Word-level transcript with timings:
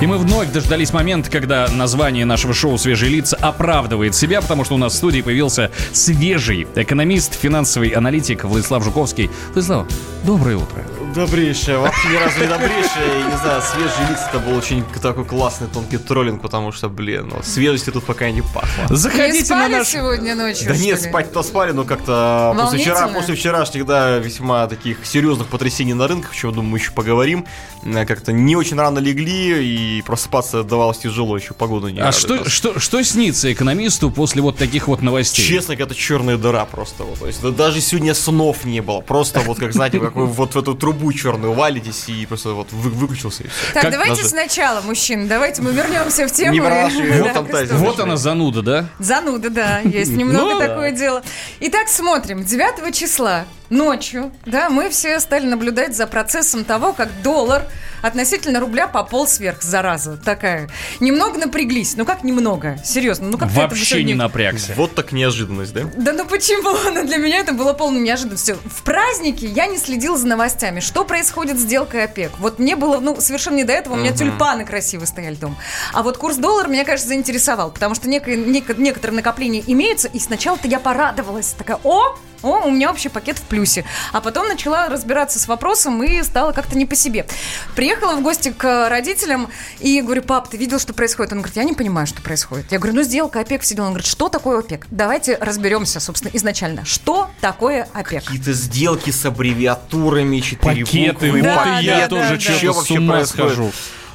И 0.00 0.06
мы 0.06 0.16
вновь 0.18 0.52
дождались 0.52 0.92
момента, 0.92 1.28
когда 1.28 1.66
название 1.68 2.24
нашего 2.24 2.54
шоу 2.54 2.78
«Свежие 2.78 3.10
лица» 3.10 3.36
оправдывает 3.40 4.14
себя, 4.14 4.40
потому 4.40 4.64
что 4.64 4.76
у 4.76 4.78
нас 4.78 4.92
в 4.92 4.96
студии 4.96 5.22
появился 5.22 5.72
свежий 5.92 6.68
экономист, 6.76 7.34
финансовый 7.34 7.88
аналитик 7.88 8.44
Владислав 8.44 8.84
Жуковский. 8.84 9.28
Владислав, 9.54 9.88
доброе 10.24 10.56
утро. 10.56 10.84
Добрейшее, 11.18 11.78
вообще 11.78 12.10
ни 12.10 12.14
разу 12.14 12.40
не 12.40 12.46
добрейшее. 12.46 13.24
не 13.28 13.36
знаю, 13.38 13.60
свежие 13.60 14.08
лица 14.08 14.28
это 14.28 14.38
был 14.38 14.56
очень 14.56 14.84
такой 15.02 15.24
классный 15.24 15.66
тонкий 15.66 15.98
троллинг, 15.98 16.40
потому 16.40 16.70
что, 16.70 16.88
блин, 16.88 17.32
ну, 17.34 17.42
свежести 17.42 17.90
тут 17.90 18.04
пока 18.04 18.30
не 18.30 18.40
пахло. 18.40 18.86
Заходите 18.88 19.40
не 19.40 19.44
спали 19.44 19.72
на 19.72 19.78
наш... 19.78 19.88
сегодня 19.88 20.36
ночью? 20.36 20.68
Да 20.68 20.76
нет, 20.76 21.00
спать-то 21.00 21.42
спали, 21.42 21.72
но 21.72 21.82
как-то 21.82 22.54
после, 22.56 22.78
вчера, 22.78 23.08
после 23.08 23.34
вчерашних, 23.34 23.84
да, 23.84 24.18
весьма 24.18 24.68
таких 24.68 25.04
серьезных 25.04 25.48
потрясений 25.48 25.92
на 25.92 26.06
рынках, 26.06 26.30
о 26.30 26.34
чем, 26.36 26.54
думаю, 26.54 26.70
мы 26.70 26.78
еще 26.78 26.92
поговорим, 26.92 27.46
э, 27.82 28.06
как-то 28.06 28.30
не 28.30 28.54
очень 28.54 28.76
рано 28.76 29.00
легли, 29.00 29.98
и 29.98 30.02
просыпаться 30.02 30.62
давалось 30.62 30.98
тяжело, 30.98 31.36
еще 31.36 31.52
погода 31.52 31.88
не 31.88 31.98
А 31.98 32.12
что, 32.12 32.48
что, 32.48 32.78
что 32.78 33.02
снится 33.02 33.52
экономисту 33.52 34.12
после 34.12 34.40
вот 34.40 34.56
таких 34.56 34.86
вот 34.86 35.02
новостей? 35.02 35.44
Честно, 35.44 35.72
это 35.72 35.96
черная 35.96 36.36
дыра 36.36 36.64
просто. 36.64 37.02
Вот, 37.02 37.18
то 37.18 37.26
есть, 37.26 37.42
да, 37.42 37.50
даже 37.50 37.80
сегодня 37.80 38.14
снов 38.14 38.64
не 38.64 38.82
было. 38.82 39.00
Просто 39.00 39.40
вот, 39.40 39.58
как 39.58 39.72
знаете, 39.72 39.98
как 40.00 40.14
вы 40.14 40.26
вот 40.26 40.54
в 40.54 40.58
эту 40.58 40.76
трубу 40.76 41.07
трубу 41.08 41.12
черную 41.12 41.52
валитесь 41.52 42.08
и 42.08 42.26
просто 42.26 42.50
вот 42.50 42.72
вы, 42.72 42.90
выключился. 42.90 43.44
Так, 43.74 43.84
как 43.84 43.92
давайте 43.92 44.16
даже... 44.22 44.28
сначала, 44.28 44.80
мужчин, 44.82 45.28
давайте 45.28 45.62
мы 45.62 45.72
вернемся 45.72 46.26
в 46.26 46.32
тему. 46.32 46.52
Не 46.52 46.60
вот, 46.60 47.32
фантазии, 47.32 47.72
вот 47.74 48.00
она 48.00 48.16
зануда, 48.16 48.62
да? 48.62 48.86
Зануда, 48.98 49.50
да, 49.50 49.80
есть 49.80 50.12
немного 50.12 50.54
ну 50.54 50.58
такое 50.60 50.92
дело. 50.92 51.22
Итак, 51.60 51.88
смотрим. 51.88 52.44
9 52.44 52.94
числа 52.94 53.44
ночью, 53.70 54.32
да, 54.46 54.70
мы 54.70 54.90
все 54.90 55.20
стали 55.20 55.46
наблюдать 55.46 55.96
за 55.96 56.06
процессом 56.06 56.64
того, 56.64 56.92
как 56.92 57.08
доллар 57.22 57.64
относительно 58.02 58.60
рубля 58.60 58.86
пополз 58.86 59.38
вверх, 59.38 59.62
зараза 59.62 60.16
такая. 60.16 60.68
Немного 61.00 61.38
напряглись. 61.38 61.96
Ну 61.96 62.04
как 62.04 62.24
немного? 62.24 62.78
Серьезно, 62.84 63.28
ну 63.28 63.38
как 63.38 63.50
Вообще 63.50 64.04
не 64.04 64.14
напрягся. 64.14 64.74
Вот 64.76 64.94
так 64.94 65.12
неожиданность, 65.12 65.72
да? 65.72 65.90
Да 65.96 66.12
ну 66.12 66.24
почему? 66.24 66.76
Ну 66.98 67.06
для 67.06 67.18
меня 67.18 67.38
это 67.38 67.52
было 67.52 67.74
полной 67.74 68.00
неожиданностью. 68.00 68.58
В 68.64 68.82
празднике 68.82 69.46
я 69.46 69.66
не 69.66 69.78
следил 69.78 70.16
за 70.16 70.26
новостями. 70.26 70.80
Что 70.80 71.04
происходит 71.04 71.58
с 71.58 71.60
сделкой 71.60 72.04
ОПЕК? 72.04 72.32
Вот 72.38 72.58
мне 72.58 72.76
было, 72.76 72.98
ну, 72.98 73.20
совершенно 73.20 73.56
не 73.56 73.64
до 73.64 73.72
этого. 73.72 73.94
У 73.94 73.96
меня 73.96 74.10
угу. 74.10 74.18
тюльпаны 74.18 74.64
красиво 74.64 75.04
стояли 75.04 75.34
дома. 75.34 75.56
А 75.92 76.02
вот 76.02 76.16
курс 76.16 76.36
доллара 76.36 76.68
меня, 76.68 76.84
кажется, 76.84 77.08
заинтересовал. 77.08 77.70
Потому 77.70 77.94
что 77.94 78.08
некое, 78.08 78.36
некоторые 78.36 79.16
накопления 79.16 79.62
имеются. 79.66 80.08
И 80.08 80.18
сначала-то 80.18 80.66
я 80.66 80.80
порадовалась. 80.80 81.54
Такая, 81.58 81.78
о, 81.84 82.16
о, 82.42 82.60
у 82.66 82.70
меня 82.70 82.88
вообще 82.88 83.08
пакет 83.08 83.38
в 83.38 83.42
плюсе. 83.42 83.84
А 84.12 84.20
потом 84.20 84.48
начала 84.48 84.88
разбираться 84.88 85.38
с 85.38 85.48
вопросом 85.48 86.02
и 86.02 86.22
стало 86.22 86.52
как-то 86.52 86.76
не 86.76 86.86
по 86.86 86.94
себе. 86.94 87.26
Приехала 87.74 88.16
в 88.16 88.22
гости 88.22 88.50
к 88.56 88.88
родителям 88.88 89.48
и 89.80 90.00
говорю, 90.00 90.22
пап, 90.22 90.48
ты 90.48 90.56
видел, 90.56 90.78
что 90.78 90.92
происходит? 90.92 91.32
Он 91.32 91.38
говорит, 91.38 91.56
я 91.56 91.64
не 91.64 91.74
понимаю, 91.74 92.06
что 92.06 92.22
происходит. 92.22 92.70
Я 92.70 92.78
говорю, 92.78 92.96
ну 92.96 93.02
сделка 93.02 93.40
ОПЕК 93.40 93.62
все 93.62 93.74
дела. 93.74 93.86
Он 93.86 93.92
говорит, 93.92 94.08
что 94.08 94.28
такое 94.28 94.58
ОПЕК? 94.60 94.86
Давайте 94.90 95.36
разберемся, 95.40 96.00
собственно, 96.00 96.30
изначально. 96.34 96.84
Что 96.84 97.30
такое 97.40 97.88
ОПЕК? 97.92 98.24
Какие-то 98.24 98.52
сделки 98.52 99.10
с 99.10 99.24
аббревиатурами, 99.24 100.40
четыре 100.40 100.84
Пакеты, 100.84 101.26
буквы. 101.26 101.42
Да, 101.42 101.54
вот 101.54 101.64
да, 101.64 101.78
я 101.80 102.00
да, 102.00 102.08
тоже 102.08 102.34
да, 102.34 102.40
что-то 102.40 102.82
с 102.82 102.90
ума 102.90 103.24
схожу. 103.26 103.72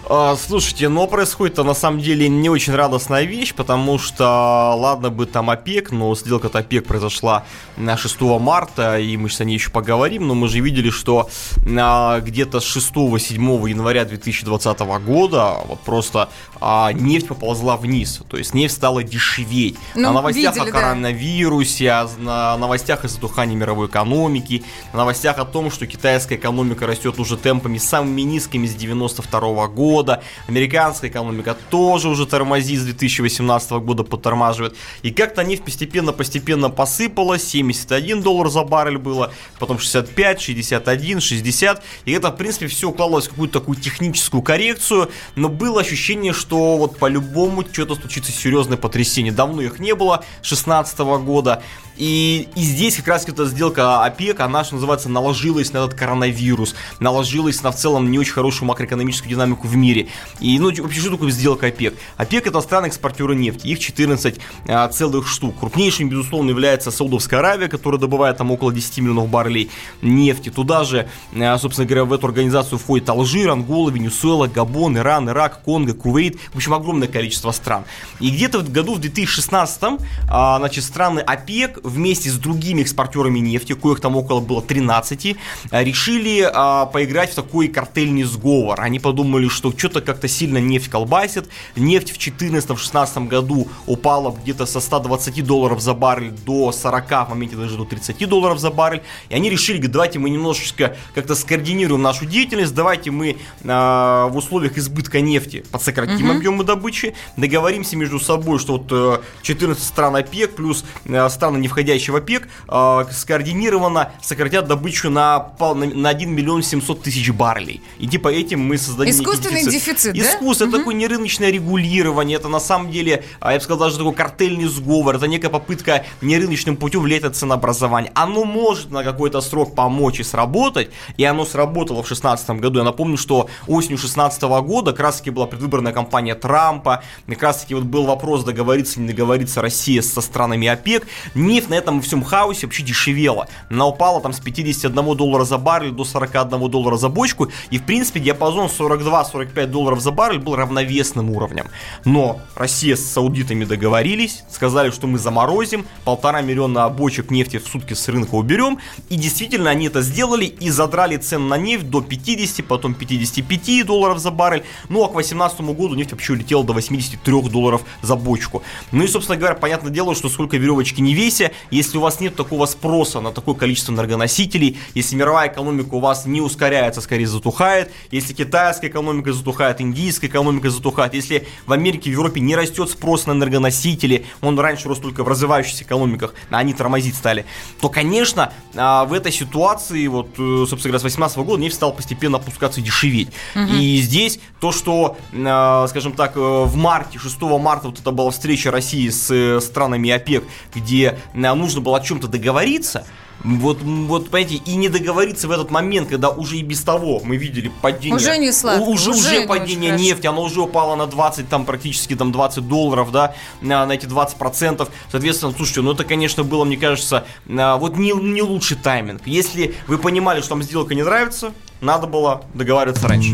А, 0.09 0.35
слушайте, 0.35 0.89
но 0.89 1.07
происходит-то 1.07 1.63
на 1.63 1.73
самом 1.73 1.99
деле 1.99 2.27
не 2.27 2.49
очень 2.49 2.73
радостная 2.73 3.23
вещь, 3.23 3.53
потому 3.53 3.97
что, 3.97 4.73
ладно 4.75 5.09
бы 5.09 5.25
там 5.25 5.49
ОПЕК, 5.49 5.91
но 5.91 6.13
сделка-то 6.15 6.59
ОПЕК 6.59 6.85
произошла 6.85 7.45
на 7.77 7.95
6 7.95 8.19
марта, 8.21 8.99
и 8.99 9.15
мы 9.15 9.29
о 9.37 9.43
ней 9.43 9.53
еще 9.53 9.69
поговорим, 9.69 10.27
но 10.27 10.35
мы 10.35 10.47
же 10.47 10.59
видели, 10.59 10.89
что 10.89 11.29
а, 11.65 12.19
где-то 12.19 12.59
с 12.59 12.77
6-7 12.77 13.69
января 13.69 14.05
2020 14.05 14.79
года 15.05 15.55
вот 15.67 15.79
просто 15.79 16.29
а, 16.59 16.91
нефть 16.91 17.27
поползла 17.27 17.77
вниз, 17.77 18.21
то 18.27 18.37
есть 18.37 18.53
нефть 18.53 18.75
стала 18.75 19.03
дешеветь. 19.03 19.77
Ну, 19.95 20.01
на 20.01 20.13
новостях 20.13 20.55
видели, 20.55 20.69
о 20.69 20.71
коронавирусе, 20.71 21.85
да. 21.85 22.09
на 22.17 22.57
новостях 22.57 23.05
о 23.05 23.07
затухании 23.07 23.55
мировой 23.55 23.87
экономики, 23.87 24.63
на 24.91 24.99
новостях 24.99 25.39
о 25.39 25.45
том, 25.45 25.71
что 25.71 25.87
китайская 25.87 26.35
экономика 26.35 26.85
растет 26.85 27.19
уже 27.19 27.37
темпами 27.37 27.77
самыми 27.77 28.21
низкими 28.21 28.67
с 28.67 28.75
92 28.75 29.67
года, 29.67 29.92
года. 29.93 30.23
Американская 30.47 31.11
экономика 31.11 31.55
тоже 31.69 32.09
уже 32.09 32.25
тормозит 32.25 32.79
с 32.79 32.83
2018 32.83 33.71
года, 33.73 34.03
подтормаживает. 34.03 34.75
И 35.03 35.11
как-то 35.11 35.43
нефть 35.43 35.63
постепенно-постепенно 35.63 36.71
посыпалась. 36.71 37.47
71 37.47 38.23
доллар 38.23 38.49
за 38.49 38.63
баррель 38.63 38.97
было, 38.97 39.31
потом 39.59 39.77
65, 39.77 40.41
61, 40.41 41.19
60. 41.19 41.83
И 42.05 42.11
это, 42.11 42.29
в 42.31 42.37
принципе, 42.37 42.65
все 42.67 42.89
укладывалось 42.89 43.27
в 43.27 43.29
какую-то 43.29 43.59
такую 43.59 43.77
техническую 43.77 44.41
коррекцию. 44.41 45.11
Но 45.35 45.49
было 45.49 45.81
ощущение, 45.81 46.33
что 46.33 46.77
вот 46.77 46.97
по-любому 46.97 47.63
что-то 47.71 47.93
случится 47.95 48.31
серьезное 48.31 48.77
потрясение. 48.77 49.31
Давно 49.31 49.61
их 49.61 49.79
не 49.79 49.93
было, 49.93 50.25
16 50.41 50.97
года. 51.23 51.61
И, 51.95 52.47
и 52.55 52.61
здесь 52.61 52.95
как 52.95 53.07
раз 53.07 53.27
эта 53.27 53.45
сделка 53.45 54.03
ОПЕК, 54.03 54.39
она, 54.39 54.63
что 54.63 54.75
называется, 54.75 55.09
наложилась 55.09 55.73
на 55.73 55.79
этот 55.79 55.93
коронавирус, 55.93 56.75
наложилась 56.99 57.61
на 57.61 57.71
в 57.71 57.75
целом 57.75 58.09
не 58.09 58.17
очень 58.17 58.33
хорошую 58.33 58.67
макроэкономическую 58.67 59.29
динамику 59.29 59.67
в 59.67 59.75
мире. 59.83 60.07
И, 60.39 60.57
ну, 60.59 60.71
вообще, 60.81 60.99
что 60.99 61.11
такое 61.11 61.31
сделка 61.31 61.67
ОПЕК? 61.67 61.93
ОПЕК 62.17 62.47
это 62.47 62.61
страны-экспортеры 62.61 63.35
нефти, 63.35 63.67
их 63.67 63.79
14 63.79 64.39
а, 64.67 64.87
целых 64.87 65.27
штук. 65.27 65.59
Крупнейшим, 65.59 66.09
безусловно, 66.09 66.49
является 66.49 66.91
Саудовская 66.91 67.39
Аравия, 67.39 67.67
которая 67.67 67.99
добывает 67.99 68.37
там 68.37 68.51
около 68.51 68.73
10 68.73 68.99
миллионов 68.99 69.29
баррелей 69.29 69.69
нефти. 70.01 70.49
Туда 70.49 70.83
же, 70.83 71.09
а, 71.35 71.57
собственно 71.57 71.87
говоря, 71.87 72.05
в 72.05 72.13
эту 72.13 72.27
организацию 72.27 72.79
входит 72.79 73.09
Алжир, 73.09 73.49
Ангола, 73.49 73.91
Венесуэла, 73.91 74.47
Габон, 74.47 74.97
Иран, 74.97 75.29
Ирак, 75.29 75.61
Конго, 75.63 75.93
Кувейт, 75.93 76.39
в 76.53 76.55
общем, 76.55 76.73
огромное 76.73 77.07
количество 77.07 77.51
стран. 77.51 77.83
И 78.19 78.29
где-то 78.29 78.59
в 78.59 78.71
году 78.71 78.95
в 78.95 78.99
2016 78.99 79.83
а, 80.29 80.59
значит, 80.59 80.83
страны 80.83 81.19
ОПЕК 81.19 81.79
вместе 81.83 82.29
с 82.29 82.37
другими 82.37 82.81
экспортерами 82.81 83.39
нефти, 83.39 83.73
коих 83.73 83.99
там 83.99 84.15
около 84.15 84.39
было 84.39 84.61
13, 84.61 85.35
а, 85.71 85.83
решили 85.83 86.41
а, 86.41 86.85
поиграть 86.85 87.31
в 87.31 87.35
такой 87.35 87.67
картельный 87.67 88.23
сговор. 88.23 88.79
Они 88.79 88.99
подумали, 88.99 89.47
что 89.47 89.72
что-то 89.77 90.01
как-то 90.01 90.27
сильно 90.27 90.57
нефть 90.57 90.89
колбасит. 90.89 91.49
Нефть 91.75 92.11
в 92.11 92.17
2014-2016 92.17 93.27
году 93.27 93.67
упала 93.85 94.31
где-то 94.31 94.65
со 94.65 94.79
120 94.79 95.45
долларов 95.45 95.81
за 95.81 95.93
баррель 95.93 96.31
до 96.31 96.71
40, 96.71 97.09
в 97.09 97.29
моменте 97.29 97.55
даже 97.55 97.77
до 97.77 97.85
30 97.85 98.27
долларов 98.27 98.59
за 98.59 98.71
баррель. 98.71 99.03
И 99.29 99.35
они 99.35 99.49
решили, 99.49 99.77
говорят, 99.77 99.93
давайте 99.93 100.19
мы 100.19 100.29
немножечко 100.29 100.95
как-то 101.15 101.35
скоординируем 101.35 102.01
нашу 102.01 102.25
деятельность, 102.25 102.73
давайте 102.73 103.11
мы 103.11 103.37
а, 103.63 104.27
в 104.27 104.37
условиях 104.37 104.77
избытка 104.77 105.21
нефти 105.21 105.63
подсократим 105.71 106.29
угу. 106.29 106.37
объемы 106.37 106.63
добычи, 106.63 107.15
договоримся 107.37 107.95
между 107.95 108.19
собой, 108.19 108.59
что 108.59 108.77
вот 108.77 109.23
14 109.41 109.81
э, 109.81 109.85
стран 109.85 110.15
ОПЕК 110.15 110.55
плюс 110.55 110.83
э, 111.05 111.29
страны 111.29 111.57
не 111.57 111.67
входящего 111.67 112.19
ОПЕК 112.19 112.47
э, 112.67 113.05
скоординированно 113.11 114.11
сократят 114.21 114.67
добычу 114.67 115.09
на, 115.09 115.53
на 115.59 116.09
1 116.09 116.29
миллион 116.29 116.63
700 116.63 117.03
тысяч 117.03 117.31
баррелей. 117.31 117.81
И 117.99 118.07
типа 118.07 118.29
этим 118.29 118.61
мы 118.61 118.77
создадим 118.77 119.13
Искусственный 119.13 119.62
дефицит. 119.71 120.13
дефицит 120.13 120.35
Искусство, 120.35 120.67
да? 120.67 120.71
это 120.71 120.77
такое 120.79 120.95
нерыночное 120.95 121.49
регулирование, 121.49 122.37
это 122.37 122.47
на 122.47 122.59
самом 122.59 122.91
деле, 122.91 123.23
а, 123.39 123.51
я 123.51 123.59
бы 123.59 123.63
сказал, 123.63 123.79
даже 123.79 123.97
такой 123.97 124.13
картельный 124.13 124.65
сговор, 124.65 125.15
это 125.15 125.27
некая 125.27 125.49
попытка 125.49 126.05
нерыночным 126.21 126.77
путем 126.77 127.01
влиять 127.01 127.23
на 127.23 127.31
ценообразование. 127.31 128.11
Оно 128.15 128.45
может 128.45 128.91
на 128.91 129.03
какой-то 129.03 129.41
срок 129.41 129.75
помочь 129.75 130.19
и 130.19 130.23
сработать, 130.23 130.89
и 131.17 131.23
оно 131.23 131.45
сработало 131.45 132.03
в 132.03 132.07
2016 132.07 132.49
году. 132.61 132.79
Я 132.79 132.85
напомню, 132.85 133.17
что 133.17 133.49
осенью 133.67 133.97
2016 133.97 134.43
года 134.43 134.91
как 134.91 134.99
раз 134.99 135.17
таки 135.17 135.29
была 135.29 135.45
предвыборная 135.45 135.93
кампания 135.93 136.35
Трампа, 136.35 137.03
как 137.27 137.43
раз 137.43 137.61
таки 137.61 137.75
вот 137.75 137.83
был 137.83 138.05
вопрос, 138.05 138.43
договориться, 138.43 138.99
не 138.99 139.07
договориться 139.07 139.61
Россия 139.61 140.01
со 140.01 140.21
странами 140.21 140.67
ОПЕК. 140.67 141.07
Нефть 141.35 141.69
на 141.69 141.75
этом 141.75 142.01
всем 142.01 142.23
хаосе 142.23 142.65
вообще 142.65 142.83
дешевела. 142.83 143.47
Она 143.69 143.87
упала 143.87 144.21
там 144.21 144.33
с 144.33 144.39
51 144.39 145.15
доллара 145.15 145.43
за 145.43 145.57
баррель 145.57 145.91
до 145.91 146.03
41 146.03 146.69
доллара 146.69 146.97
за 146.97 147.09
бочку, 147.09 147.49
и 147.69 147.77
в 147.77 147.83
принципе 147.83 148.19
диапазон 148.19 148.67
42-45 148.67 149.52
долларов 149.53 150.01
за 150.01 150.11
баррель 150.11 150.39
был 150.39 150.55
равновесным 150.55 151.29
уровнем. 151.29 151.67
Но 152.05 152.39
Россия 152.55 152.95
с 152.95 153.05
саудитами 153.05 153.65
договорились, 153.65 154.43
сказали, 154.49 154.91
что 154.91 155.07
мы 155.07 155.17
заморозим, 155.17 155.85
полтора 156.03 156.41
миллиона 156.41 156.89
бочек 156.89 157.31
нефти 157.31 157.57
в 157.57 157.67
сутки 157.67 157.93
с 157.93 158.07
рынка 158.07 158.35
уберем, 158.35 158.79
и 159.09 159.15
действительно 159.15 159.69
они 159.69 159.87
это 159.87 160.01
сделали 160.01 160.45
и 160.45 160.69
задрали 160.69 161.17
цену 161.17 161.47
на 161.47 161.57
нефть 161.57 161.89
до 161.89 162.01
50, 162.01 162.65
потом 162.65 162.93
55 162.93 163.85
долларов 163.85 164.19
за 164.19 164.31
баррель, 164.31 164.63
ну 164.89 165.03
а 165.03 165.07
к 165.07 165.13
2018 165.13 165.61
году 165.61 165.95
нефть 165.95 166.11
вообще 166.11 166.33
улетела 166.33 166.63
до 166.63 166.73
83 166.73 167.41
долларов 167.49 167.83
за 168.01 168.15
бочку. 168.15 168.63
Ну 168.91 169.03
и, 169.03 169.07
собственно 169.07 169.37
говоря, 169.37 169.55
понятное 169.55 169.91
дело, 169.91 170.15
что 170.15 170.29
сколько 170.29 170.57
веревочки 170.57 171.01
не 171.01 171.13
веся, 171.13 171.51
если 171.71 171.97
у 171.97 172.01
вас 172.01 172.19
нет 172.19 172.35
такого 172.35 172.65
спроса 172.65 173.19
на 173.21 173.31
такое 173.31 173.55
количество 173.55 173.91
энергоносителей, 173.91 174.77
если 174.93 175.15
мировая 175.15 175.49
экономика 175.49 175.95
у 175.95 175.99
вас 175.99 176.25
не 176.25 176.41
ускоряется, 176.41 177.01
скорее 177.01 177.27
затухает, 177.27 177.91
если 178.11 178.33
китайская 178.33 178.87
экономика 178.87 179.33
затухает, 179.43 179.81
индийская 179.81 180.27
экономика 180.27 180.69
затухает, 180.69 181.13
если 181.13 181.45
в 181.65 181.73
Америке, 181.73 182.09
в 182.09 182.13
Европе 182.13 182.39
не 182.39 182.55
растет 182.55 182.89
спрос 182.89 183.27
на 183.27 183.33
энергоносители, 183.33 184.25
он 184.41 184.57
раньше 184.57 184.87
рос 184.87 184.99
только 184.99 185.23
в 185.23 185.27
развивающихся 185.27 185.83
экономиках, 185.83 186.33
а 186.49 186.57
они 186.59 186.73
тормозить 186.73 187.15
стали, 187.15 187.45
то, 187.81 187.89
конечно, 187.89 188.53
а, 188.75 189.03
в 189.03 189.11
этой 189.11 189.31
ситуации, 189.31 190.07
вот, 190.07 190.29
э, 190.37 190.65
собственно 190.67 190.93
говоря, 190.93 190.99
с 190.99 191.01
2018 191.01 191.37
года 191.43 191.61
нефть 191.61 191.75
стала 191.75 191.91
постепенно 191.91 192.37
опускаться 192.37 192.79
и 192.79 192.83
дешеветь. 192.83 193.29
Угу. 193.55 193.73
И 193.73 193.97
здесь 193.97 194.39
то, 194.61 194.71
что, 194.71 195.17
а, 195.33 195.85
скажем 195.87 196.13
так, 196.13 196.37
э, 196.37 196.39
в 196.39 196.75
марте, 196.75 197.19
6 197.19 197.59
марта 197.59 197.89
вот 197.89 197.99
это 197.99 198.11
была 198.11 198.31
встреча 198.31 198.71
России 198.71 199.09
с 199.09 199.29
э, 199.29 199.59
странами 199.59 200.09
ОПЕК, 200.09 200.43
где 200.73 201.19
нужно 201.33 201.81
было 201.81 201.97
о 201.97 202.01
чем-то 202.01 202.27
договориться, 202.27 203.05
вот, 203.43 203.81
вот, 203.81 204.29
понимаете, 204.29 204.55
и 204.55 204.75
не 204.75 204.89
договориться 204.89 205.47
в 205.47 205.51
этот 205.51 205.69
момент, 205.69 206.09
когда 206.09 206.29
уже 206.29 206.57
и 206.57 206.61
без 206.61 206.81
того 206.81 207.21
мы 207.23 207.35
видели 207.35 207.71
падение. 207.81 208.15
Уже 208.15 208.37
не 208.37 208.51
сладко, 208.51 208.83
Уже, 208.83 209.11
уже, 209.11 209.19
уже 209.19 209.47
падение 209.47 209.91
нефти, 209.91 210.27
оно 210.27 210.43
уже 210.43 210.61
упало 210.61 210.95
на 210.95 211.07
20, 211.07 211.49
там 211.49 211.65
практически 211.65 212.15
там 212.15 212.31
20 212.31 212.67
долларов, 212.67 213.11
да, 213.11 213.35
на, 213.61 213.85
на 213.85 213.91
эти 213.93 214.05
20 214.05 214.37
процентов. 214.37 214.89
Соответственно, 215.11 215.53
слушайте, 215.55 215.81
ну 215.81 215.91
это, 215.91 216.05
конечно, 216.05 216.43
было, 216.43 216.63
мне 216.63 216.77
кажется, 216.77 217.25
а, 217.49 217.77
вот 217.77 217.97
не, 217.97 218.13
не 218.13 218.41
лучший 218.41 218.77
тайминг. 218.77 219.23
Если 219.25 219.75
вы 219.87 219.97
понимали, 219.97 220.41
что 220.41 220.51
вам 220.51 220.63
сделка 220.63 220.95
не 220.95 221.03
нравится, 221.03 221.53
надо 221.81 222.07
было 222.07 222.43
договариваться 222.53 223.07
раньше. 223.07 223.33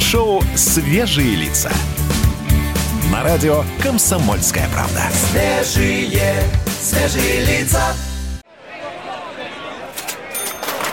Шоу 0.00 0.42
«Свежие 0.56 1.36
лица». 1.36 1.70
На 3.12 3.22
радио 3.22 3.64
«Комсомольская 3.82 4.68
правда». 4.72 5.02
Свежие, 5.12 6.42
свежие 6.80 7.44
лица. 7.44 7.94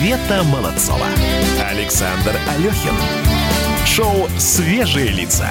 Света 0.00 0.42
Молодцова. 0.44 1.06
Александр 1.68 2.34
Алехин. 2.48 2.94
Шоу 3.84 4.30
«Свежие 4.38 5.08
лица». 5.08 5.50